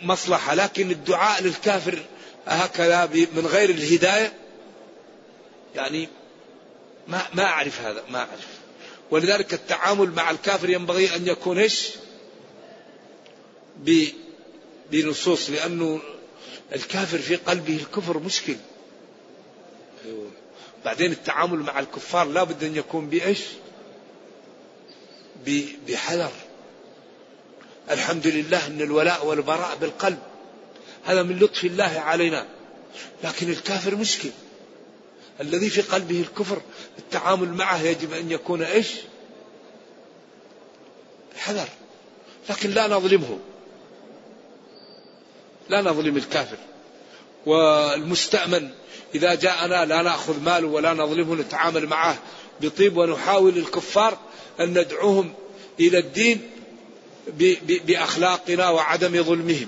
لمصلحة 0.02 0.54
لكن 0.54 0.92
الدعاء 0.92 1.44
للكافر 1.44 2.00
هكذا 2.46 3.06
من 3.36 3.46
غير 3.46 3.70
الهداية؟ 3.70 4.34
يعني 5.76 6.10
ما 7.08 7.22
ما 7.34 7.44
أعرف 7.44 7.82
هذا 7.82 8.04
ما 8.10 8.20
أعرف. 8.20 8.48
ولذلك 9.12 9.54
التعامل 9.54 10.12
مع 10.12 10.32
الكافر 10.32 10.70
ينبغي 10.70 11.16
أن 11.16 11.28
يكون 11.28 11.58
إيش؟ 11.58 11.90
بنصوص 14.92 15.50
لأنه 15.50 16.02
الكافر 16.76 17.18
في 17.18 17.36
قلبه 17.36 17.76
الكفر 17.76 18.20
مشكل. 18.20 18.56
بعدين 20.86 21.12
التعامل 21.12 21.60
مع 21.60 21.80
الكفار 21.80 22.28
لا 22.28 22.44
بد 22.44 22.64
أن 22.64 22.76
يكون 22.76 23.10
بإيش؟ 23.10 23.40
بحذر. 25.88 26.32
الحمد 27.92 28.28
لله 28.28 28.68
أن 28.68 28.82
الولاء 28.82 29.26
والبراء 29.26 29.76
بالقلب. 29.76 30.20
هذا 31.04 31.24
من 31.24 31.40
لطف 31.40 31.64
الله 31.64 32.00
علينا. 32.00 32.46
لكن 33.24 33.50
الكافر 33.50 33.96
مشكل. 33.96 34.30
الذي 35.42 35.70
في 35.70 35.82
قلبه 35.82 36.22
الكفر 36.22 36.62
التعامل 37.00 37.50
معه 37.50 37.82
يجب 37.82 38.14
أن 38.14 38.32
يكون 38.32 38.64
إيش؟ 38.64 38.88
حذر. 41.38 41.68
لكن 42.50 42.70
لا 42.70 42.88
نظلمه. 42.88 43.40
لا 45.70 45.82
نظلم 45.82 46.18
الكافر. 46.18 46.58
والمستأمن. 47.46 48.70
إذا 49.16 49.36
جاءنا 49.36 49.86
لا 49.86 50.02
نأخذ 50.02 50.40
ماله 50.40 50.68
ولا 50.68 50.94
نظلمه 50.94 51.36
نتعامل 51.36 51.88
معه 51.88 52.18
بطيب 52.62 52.98
ونحاول 52.98 53.58
الكفار 53.58 54.18
أن 54.60 54.70
ندعوهم 54.80 55.34
إلى 55.80 55.98
الدين 55.98 56.50
بأخلاقنا 57.88 58.70
وعدم 58.70 59.24
ظلمهم. 59.24 59.68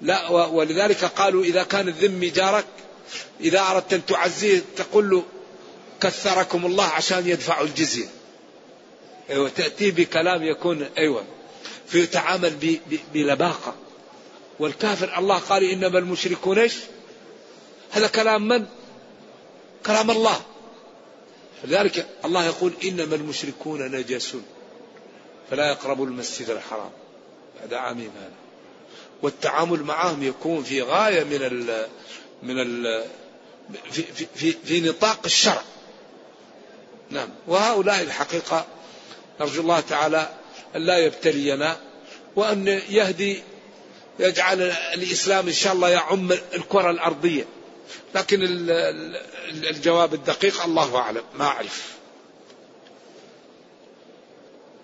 لا 0.00 0.28
ولذلك 0.28 1.04
قالوا 1.04 1.44
إذا 1.44 1.62
كان 1.62 1.88
الذم 1.88 2.24
جارك 2.34 2.64
إذا 3.40 3.60
أردت 3.60 3.92
أن 3.92 4.06
تعزيه 4.06 4.62
تقول 4.76 5.10
له 5.10 5.24
كثركم 6.00 6.66
الله 6.66 6.84
عشان 6.84 7.28
يدفعوا 7.28 7.66
الجزية. 7.66 8.06
أيوة 9.30 9.48
تأتي 9.48 9.90
بكلام 9.90 10.42
يكون 10.42 10.86
أيوة 10.98 11.24
فيتعامل 11.86 12.78
بلباقة. 13.14 13.74
والكافر 14.58 15.18
الله 15.18 15.38
قال 15.38 15.64
إنما 15.64 15.98
المشركون 15.98 16.58
إيش؟ 16.58 16.74
هذا 17.90 18.06
كلام 18.06 18.48
من؟ 18.48 18.66
كلام 19.86 20.10
الله. 20.10 20.40
لذلك 21.64 22.06
الله 22.24 22.44
يقول 22.46 22.72
إنما 22.84 23.14
المشركون 23.14 23.82
نجس 23.82 24.36
فلا 25.50 25.70
يقربوا 25.70 26.06
المسجد 26.06 26.50
الحرام. 26.50 26.90
بعد 27.60 27.74
عامهم 27.74 28.10
هذا. 28.16 28.32
والتعامل 29.22 29.82
معهم 29.82 30.22
يكون 30.22 30.62
في 30.62 30.82
غاية 30.82 31.24
من 31.24 31.42
ال 31.42 31.86
من 32.42 32.60
ال 32.60 33.04
في, 33.90 34.02
في, 34.02 34.26
في, 34.34 34.52
في 34.64 34.80
نطاق 34.80 35.20
الشرع. 35.24 35.62
نعم. 37.10 37.28
وهؤلاء 37.46 38.02
الحقيقة 38.02 38.66
نرجو 39.40 39.62
الله 39.62 39.80
تعالى 39.80 40.30
أن 40.76 40.82
لا 40.82 40.98
يبتلينا 40.98 41.76
وأن 42.36 42.66
يهدي 42.88 43.42
يجعل 44.18 44.62
الإسلام 44.94 45.46
إن 45.46 45.52
شاء 45.52 45.72
الله 45.72 45.88
يعم 45.88 46.32
الكرة 46.32 46.90
الأرضية. 46.90 47.44
لكن 48.14 48.38
الجواب 49.50 50.14
الدقيق 50.14 50.64
الله 50.64 50.96
أعلم 50.96 51.22
ما 51.38 51.44
أعرف. 51.44 51.98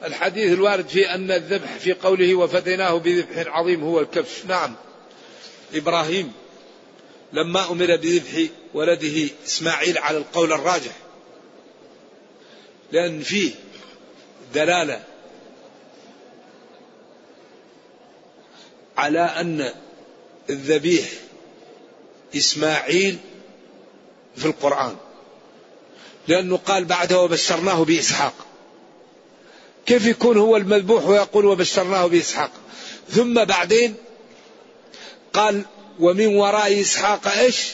الحديث 0.04 0.52
الوارد 0.52 0.88
في 0.88 1.14
أن 1.14 1.30
الذبح 1.30 1.76
في 1.76 1.92
قوله 1.92 2.34
وفديناه 2.34 2.98
بذبح 2.98 3.56
عظيم 3.56 3.84
هو 3.84 4.00
الكبش. 4.00 4.44
نعم. 4.46 4.74
إبراهيم 5.74 6.32
لما 7.32 7.70
أمر 7.70 7.96
بذبح 7.96 8.50
ولده 8.74 9.30
إسماعيل 9.46 9.98
على 9.98 10.18
القول 10.18 10.52
الراجح 10.52 10.92
لأن 12.92 13.20
فيه 13.20 13.52
دلالة 14.54 15.04
على 18.96 19.20
أن 19.20 19.72
الذبيح 20.50 21.08
إسماعيل 22.36 23.18
في 24.36 24.46
القرآن 24.46 24.96
لأنه 26.28 26.56
قال 26.56 26.84
بعده 26.84 27.20
وبشرناه 27.20 27.84
بإسحاق. 27.84 28.34
كيف 29.86 30.06
يكون 30.06 30.36
هو 30.36 30.56
المذبوح 30.56 31.06
ويقول 31.06 31.44
وبشرناه 31.46 32.06
بإسحاق؟ 32.06 32.50
ثم 33.10 33.44
بعدين 33.44 33.94
قال 35.32 35.62
ومن 36.00 36.26
وراء 36.26 36.80
إسحاق 36.80 37.28
إيش؟ 37.28 37.72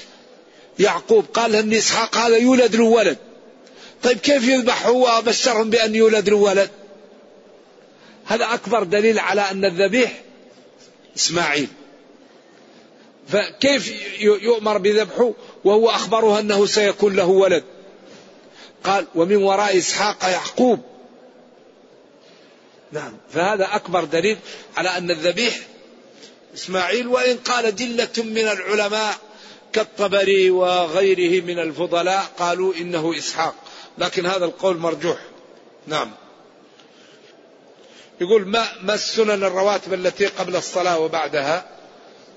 يعقوب. 0.79 1.25
قال 1.35 1.57
أن 1.57 1.73
إسحاق 1.73 2.17
هذا 2.17 2.37
يولد 2.37 2.77
له 2.77 2.85
ولد. 2.85 3.19
طيب 4.03 4.19
كيف 4.19 4.49
يذبح 4.49 4.87
هو 4.87 5.19
وبشرهم 5.19 5.71
بأن 5.71 5.95
يولد 5.95 6.29
له 6.29 6.37
ولد؟ 6.37 6.71
هذا 8.25 8.55
أكبر 8.55 8.83
دليل 8.83 9.19
على 9.19 9.41
أن 9.41 9.65
الذبيح 9.65 10.23
إسماعيل. 11.17 11.69
فكيف 13.31 13.93
يؤمر 14.21 14.79
بذبحه 14.79 15.33
وهو 15.65 15.91
أخبره 15.91 16.39
أنه 16.39 16.67
سيكون 16.67 17.17
له 17.17 17.27
ولد؟ 17.27 17.65
قال 18.85 19.07
ومن 19.15 19.37
وراء 19.37 19.79
إسحاق 19.79 20.25
يعقوب. 20.25 20.81
نعم 22.93 23.13
فهذا 23.33 23.69
أكبر 23.73 24.05
دليل 24.05 24.39
على 24.77 24.89
أن 24.89 25.11
الذبيح 25.11 25.61
إسماعيل 26.55 27.07
وإن 27.07 27.37
قال 27.37 27.77
جلة 27.77 28.09
من 28.19 28.49
العلماء 28.49 29.15
كالطبري 29.73 30.51
وغيره 30.51 31.45
من 31.45 31.59
الفضلاء 31.59 32.25
قالوا 32.39 32.75
إنه 32.75 33.15
إسحاق. 33.19 33.55
لكن 33.99 34.27
هذا 34.27 34.45
القول 34.45 34.77
مرجوح. 34.77 35.19
نعم. 35.87 36.11
يقول 38.21 38.47
ما 38.49 38.69
ما 38.83 38.95
السنن 38.95 39.45
الرواتب 39.45 39.95
التي 39.95 40.27
قبل 40.27 40.57
الصلاة 40.57 40.99
وبعدها؟ 40.99 41.70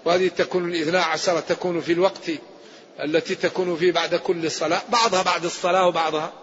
وهذه 0.05 0.27
تكون 0.27 0.69
الاثنا 0.71 1.03
عشر 1.03 1.39
تكون 1.39 1.81
في 1.81 1.91
الوقت 1.91 2.31
التي 3.03 3.35
تكون 3.35 3.77
فيه 3.77 3.91
بعد 3.91 4.15
كل 4.15 4.51
صلاة 4.51 4.81
بعضها 4.89 5.23
بعد 5.23 5.45
الصلاة 5.45 5.87
وبعضها. 5.87 6.33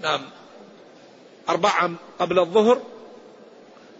نعم. 0.00 0.30
أربعة 1.48 1.90
قبل 2.18 2.38
الظهر 2.38 2.82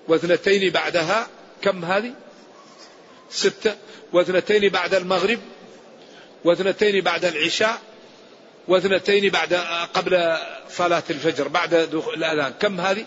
واثنتين 0.09 0.73
بعدها 0.73 1.29
كم 1.63 1.85
هذه؟ 1.85 2.15
ستة. 3.31 3.77
واثنتين 4.13 4.69
بعد 4.69 4.95
المغرب 4.95 5.39
واثنتين 6.45 7.01
بعد 7.01 7.25
العشاء 7.25 7.81
واثنتين 8.69 9.31
بعد 9.31 9.55
قبل 9.95 10.37
صلاة 10.71 11.03
الفجر 11.11 11.49
بعد 11.49 11.75
الأذان 12.15 12.53
كم 12.61 12.81
هذه؟ 12.81 13.07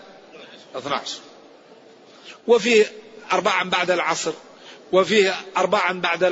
12 0.76 1.18
وفيه 2.46 2.92
أربعا 3.32 3.70
بعد 3.70 3.90
العصر. 3.90 4.32
وفيه 4.92 5.34
أربعا 5.56 6.00
بعد 6.00 6.24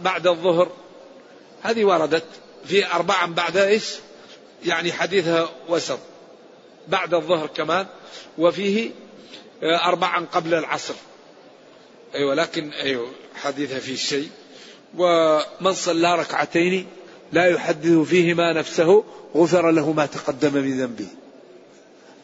بعد 0.00 0.26
الظهر. 0.26 0.72
هذه 1.62 1.84
وردت. 1.84 2.24
في 2.64 2.86
أربعا 2.86 3.26
بعد 3.26 3.56
إيش؟ 3.56 3.94
يعني 4.64 4.92
حديثها 4.92 5.48
وسط. 5.68 5.98
بعد 6.88 7.14
الظهر 7.14 7.46
كمان. 7.46 7.86
وفيه 8.38 8.90
أربعا 9.62 10.26
قبل 10.32 10.54
العصر. 10.54 10.94
أيوة 12.14 12.34
لكن 12.34 12.72
أيوة 12.72 13.12
حديثها 13.34 13.78
فيه 13.78 13.96
شيء. 13.96 14.28
ومن 14.96 15.72
صلى 15.72 16.14
ركعتين 16.14 16.86
لا 17.32 17.46
يحدث 17.46 17.98
فيهما 17.98 18.52
نفسه 18.52 19.04
غفر 19.36 19.70
له 19.70 19.92
ما 19.92 20.06
تقدم 20.06 20.54
من 20.54 20.80
ذنبه. 20.80 21.06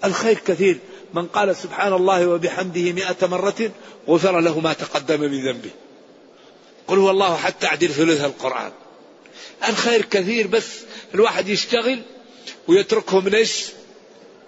الخير 0.05 0.39
كثير. 0.39 0.79
من 1.15 1.27
قال 1.27 1.57
سبحان 1.57 1.93
الله 1.93 2.27
وبحمده 2.27 2.93
مئة 2.93 3.27
مرة 3.27 3.71
غفر 4.09 4.41
له 4.41 4.61
ما 4.61 4.73
تقدم 4.73 5.21
من 5.21 5.45
ذنبه. 5.45 5.71
قل 6.89 6.99
هو 6.99 7.11
الله 7.11 7.37
حتى 7.37 7.67
أعدل 7.67 7.89
ثلث 7.89 8.25
القرآن. 8.25 8.73
الخير 9.69 10.05
كثير 10.05 10.47
بس 10.47 10.81
الواحد 11.15 11.49
يشتغل 11.49 12.03
ويتركه 12.69 13.21
من 13.21 13.35
إيش؟ 13.35 13.67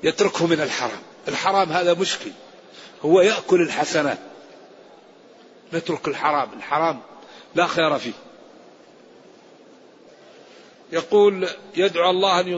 يتركه 0.02 0.46
من 0.46 0.60
الحرام، 0.60 1.02
الحرام 1.28 1.72
هذا 1.72 1.94
مشكل. 1.94 2.30
هو 3.04 3.20
يأكل 3.20 3.60
الحسنات. 3.60 4.18
نترك 5.72 6.08
الحرام، 6.08 6.48
الحرام 6.56 7.00
لا 7.54 7.66
خير 7.66 7.98
فيه. 7.98 8.12
يقول 10.92 11.48
يدعو 11.76 12.10
الله 12.10 12.40
أن 12.40 12.48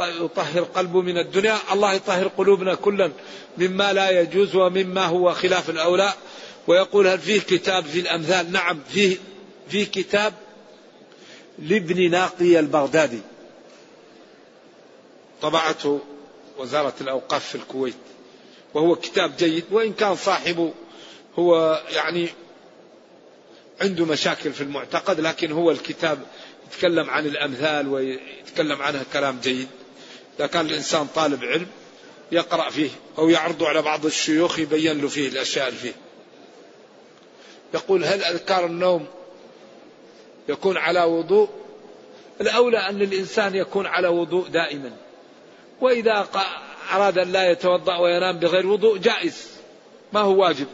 يطهر 0.00 0.62
قلبه 0.62 1.00
من 1.02 1.18
الدنيا. 1.18 1.58
الله 1.72 1.92
يطهر 1.92 2.28
قلوبنا 2.28 2.74
كلا 2.74 3.12
مما 3.58 3.92
لا 3.92 4.20
يجوز 4.20 4.56
ومما 4.56 5.04
هو 5.06 5.34
خلاف 5.34 5.70
الأولى. 5.70 6.12
ويقول 6.66 7.06
هل 7.06 7.18
فيه 7.18 7.40
كتاب 7.40 7.84
في 7.84 8.00
الأمثال؟ 8.00 8.52
نعم 8.52 8.80
فيه 8.88 9.16
في 9.68 9.84
كتاب 9.84 10.34
لابن 11.58 12.10
ناقي 12.10 12.58
البغدادي. 12.58 13.20
طبعته 15.42 16.00
وزارة 16.58 16.94
الأوقاف 17.00 17.48
في 17.48 17.54
الكويت. 17.54 17.94
وهو 18.74 18.94
كتاب 18.96 19.36
جيد 19.38 19.64
وإن 19.70 19.92
كان 19.92 20.16
صاحبه 20.16 20.72
هو 21.38 21.82
يعني 21.94 22.28
عنده 23.80 24.04
مشاكل 24.04 24.52
في 24.52 24.60
المعتقد 24.60 25.20
لكن 25.20 25.52
هو 25.52 25.70
الكتاب 25.70 26.18
يتكلم 26.72 27.10
عن 27.10 27.26
الأمثال 27.26 27.88
ويتكلم 27.88 28.82
عنها 28.82 29.04
كلام 29.12 29.40
جيد 29.42 29.68
إذا 30.38 30.46
كان 30.46 30.66
الإنسان 30.66 31.06
طالب 31.06 31.44
علم 31.44 31.66
يقرأ 32.32 32.70
فيه 32.70 32.90
أو 33.18 33.28
يعرضه 33.28 33.68
على 33.68 33.82
بعض 33.82 34.06
الشيوخ 34.06 34.58
يبين 34.58 35.00
له 35.00 35.08
فيه 35.08 35.28
الأشياء 35.28 35.68
اللي 35.68 35.78
فيه. 35.78 35.92
يقول 37.74 38.04
هل 38.04 38.24
أذكار 38.24 38.66
النوم 38.66 39.06
يكون 40.48 40.76
على 40.76 41.02
وضوء؟ 41.02 41.48
الأولى 42.40 42.78
أن 42.78 43.02
الإنسان 43.02 43.54
يكون 43.54 43.86
على 43.86 44.08
وضوء 44.08 44.48
دائما. 44.48 44.96
وإذا 45.80 46.28
أراد 46.92 47.18
أن 47.18 47.32
لا 47.32 47.50
يتوضأ 47.50 47.96
وينام 47.96 48.38
بغير 48.38 48.66
وضوء 48.66 48.98
جائز 48.98 49.46
ما 50.12 50.20
هو 50.20 50.42
واجب. 50.42 50.66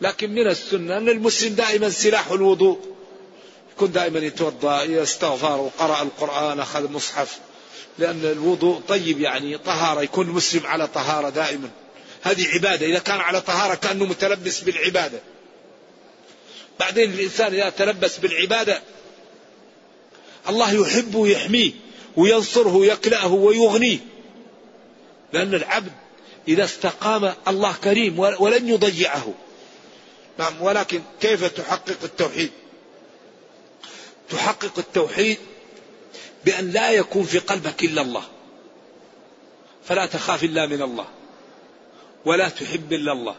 لكن 0.00 0.30
من 0.30 0.46
السنة 0.46 0.96
أن 0.96 1.08
المسلم 1.08 1.54
دائما 1.54 1.90
سلاح 1.90 2.30
الوضوء. 2.30 2.97
يكون 3.78 3.92
دائما 3.92 4.18
يتوضأ 4.18 4.82
يستغفر 4.82 5.56
وقرأ 5.56 6.02
القرآن 6.02 6.60
أخذ 6.60 6.92
مصحف. 6.92 7.38
لأن 7.98 8.24
الوضوء 8.24 8.80
طيب 8.88 9.20
يعني 9.20 9.58
طهارة 9.58 10.02
يكون 10.02 10.28
المسلم 10.28 10.66
على 10.66 10.86
طهارة 10.86 11.28
دائما. 11.28 11.70
هذه 12.22 12.48
عبادة 12.48 12.86
إذا 12.86 12.98
كان 12.98 13.20
على 13.20 13.40
طهارة 13.40 13.74
كأنه 13.74 14.04
متلبس 14.04 14.60
بالعبادة. 14.60 15.18
بعدين 16.80 17.12
الإنسان 17.12 17.54
إذا 17.54 17.70
تلبس 17.70 18.18
بالعبادة 18.18 18.82
الله 20.48 20.72
يحبه 20.72 21.18
ويحميه 21.18 21.72
وينصره 22.16 22.76
ويكلأه 22.76 23.32
ويغنيه. 23.32 23.98
لأن 25.32 25.54
العبد 25.54 25.92
إذا 26.48 26.64
استقام 26.64 27.34
الله 27.48 27.74
كريم 27.84 28.18
ولن 28.18 28.68
يضيعه. 28.68 29.34
نعم 30.38 30.62
ولكن 30.62 31.02
كيف 31.20 31.44
تحقق 31.44 31.98
التوحيد؟ 32.04 32.50
تحقق 34.30 34.78
التوحيد 34.78 35.38
بأن 36.44 36.70
لا 36.70 36.90
يكون 36.90 37.24
في 37.24 37.38
قلبك 37.38 37.84
إلا 37.84 38.02
الله. 38.02 38.24
فلا 39.84 40.06
تخاف 40.06 40.44
إلا 40.44 40.66
من 40.66 40.82
الله. 40.82 41.06
ولا 42.24 42.48
تحب 42.48 42.92
إلا 42.92 43.12
الله. 43.12 43.36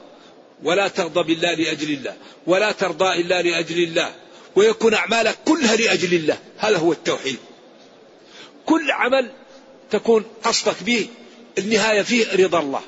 ولا 0.64 0.88
تغضب 0.88 1.30
إلا 1.30 1.56
لأجل 1.56 1.94
الله. 1.94 2.18
ولا 2.48 2.72
ترضى 2.72 3.22
إلا 3.22 3.42
لأجل 3.42 3.84
الله. 3.84 4.16
ويكون 4.56 4.94
أعمالك 4.94 5.38
كلها 5.46 5.76
لأجل 5.76 6.14
الله. 6.14 6.38
هذا 6.58 6.78
هو 6.78 6.92
التوحيد. 6.92 7.38
كل 8.66 8.92
عمل 8.92 9.32
تكون 9.92 10.26
قصدك 10.44 10.84
به 10.84 11.08
النهاية 11.58 12.02
فيه 12.02 12.46
رضا 12.46 12.60
الله. 12.60 12.82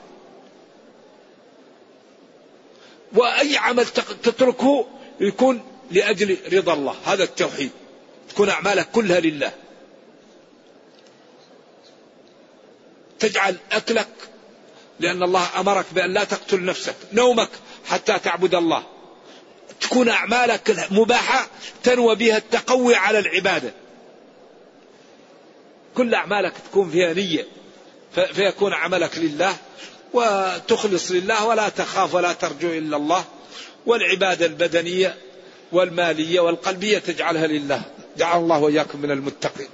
وأي 3.14 3.58
عمل 3.58 3.86
تتركه 4.24 4.88
يكون 5.20 5.64
لأجل 5.92 6.38
رضا 6.54 6.74
الله. 6.74 6.96
هذا 7.06 7.24
التوحيد. 7.24 7.72
تكون 8.34 8.50
أعمالك 8.50 8.92
كلها 8.92 9.20
لله. 9.20 9.52
تجعل 13.20 13.56
أكلك 13.72 14.08
لأن 15.00 15.24
الله 15.24 15.60
أمرك 15.60 15.86
بأن 15.92 16.14
لا 16.14 16.24
تقتل 16.24 16.66
نفسك 16.66 16.96
نومك 17.14 17.50
حتى 17.86 18.20
تعبد 18.20 18.56
الله. 18.56 18.84
تكون 19.82 20.10
أعمالك 20.10 20.88
مباحة 20.92 21.48
تنوى 21.84 22.16
بها 22.16 22.38
التقوي 22.38 22.96
على 22.96 23.20
العبادة. 23.20 23.74
كل 25.98 26.16
أعمالك 26.16 26.54
تكون 26.72 26.92
فيها 26.92 27.14
نية 27.14 27.46
فيكون 28.34 28.74
عملك 28.74 29.18
لله 29.18 29.56
وتخلص 30.14 31.12
لله 31.12 31.46
ولا 31.46 31.70
تخاف 31.70 32.16
ولا 32.16 32.34
ترجو 32.34 32.70
إلا 32.70 32.98
الله. 32.98 33.26
والعبادة 33.86 34.46
البدنية 34.46 35.18
والمالية 35.72 36.40
والقلبية 36.40 37.00
تجعلها 37.00 37.48
لله. 37.48 37.82
جعل 38.18 38.40
الله 38.40 38.60
وإياكم 38.60 39.02
من 39.02 39.12
المتقين. 39.12 39.68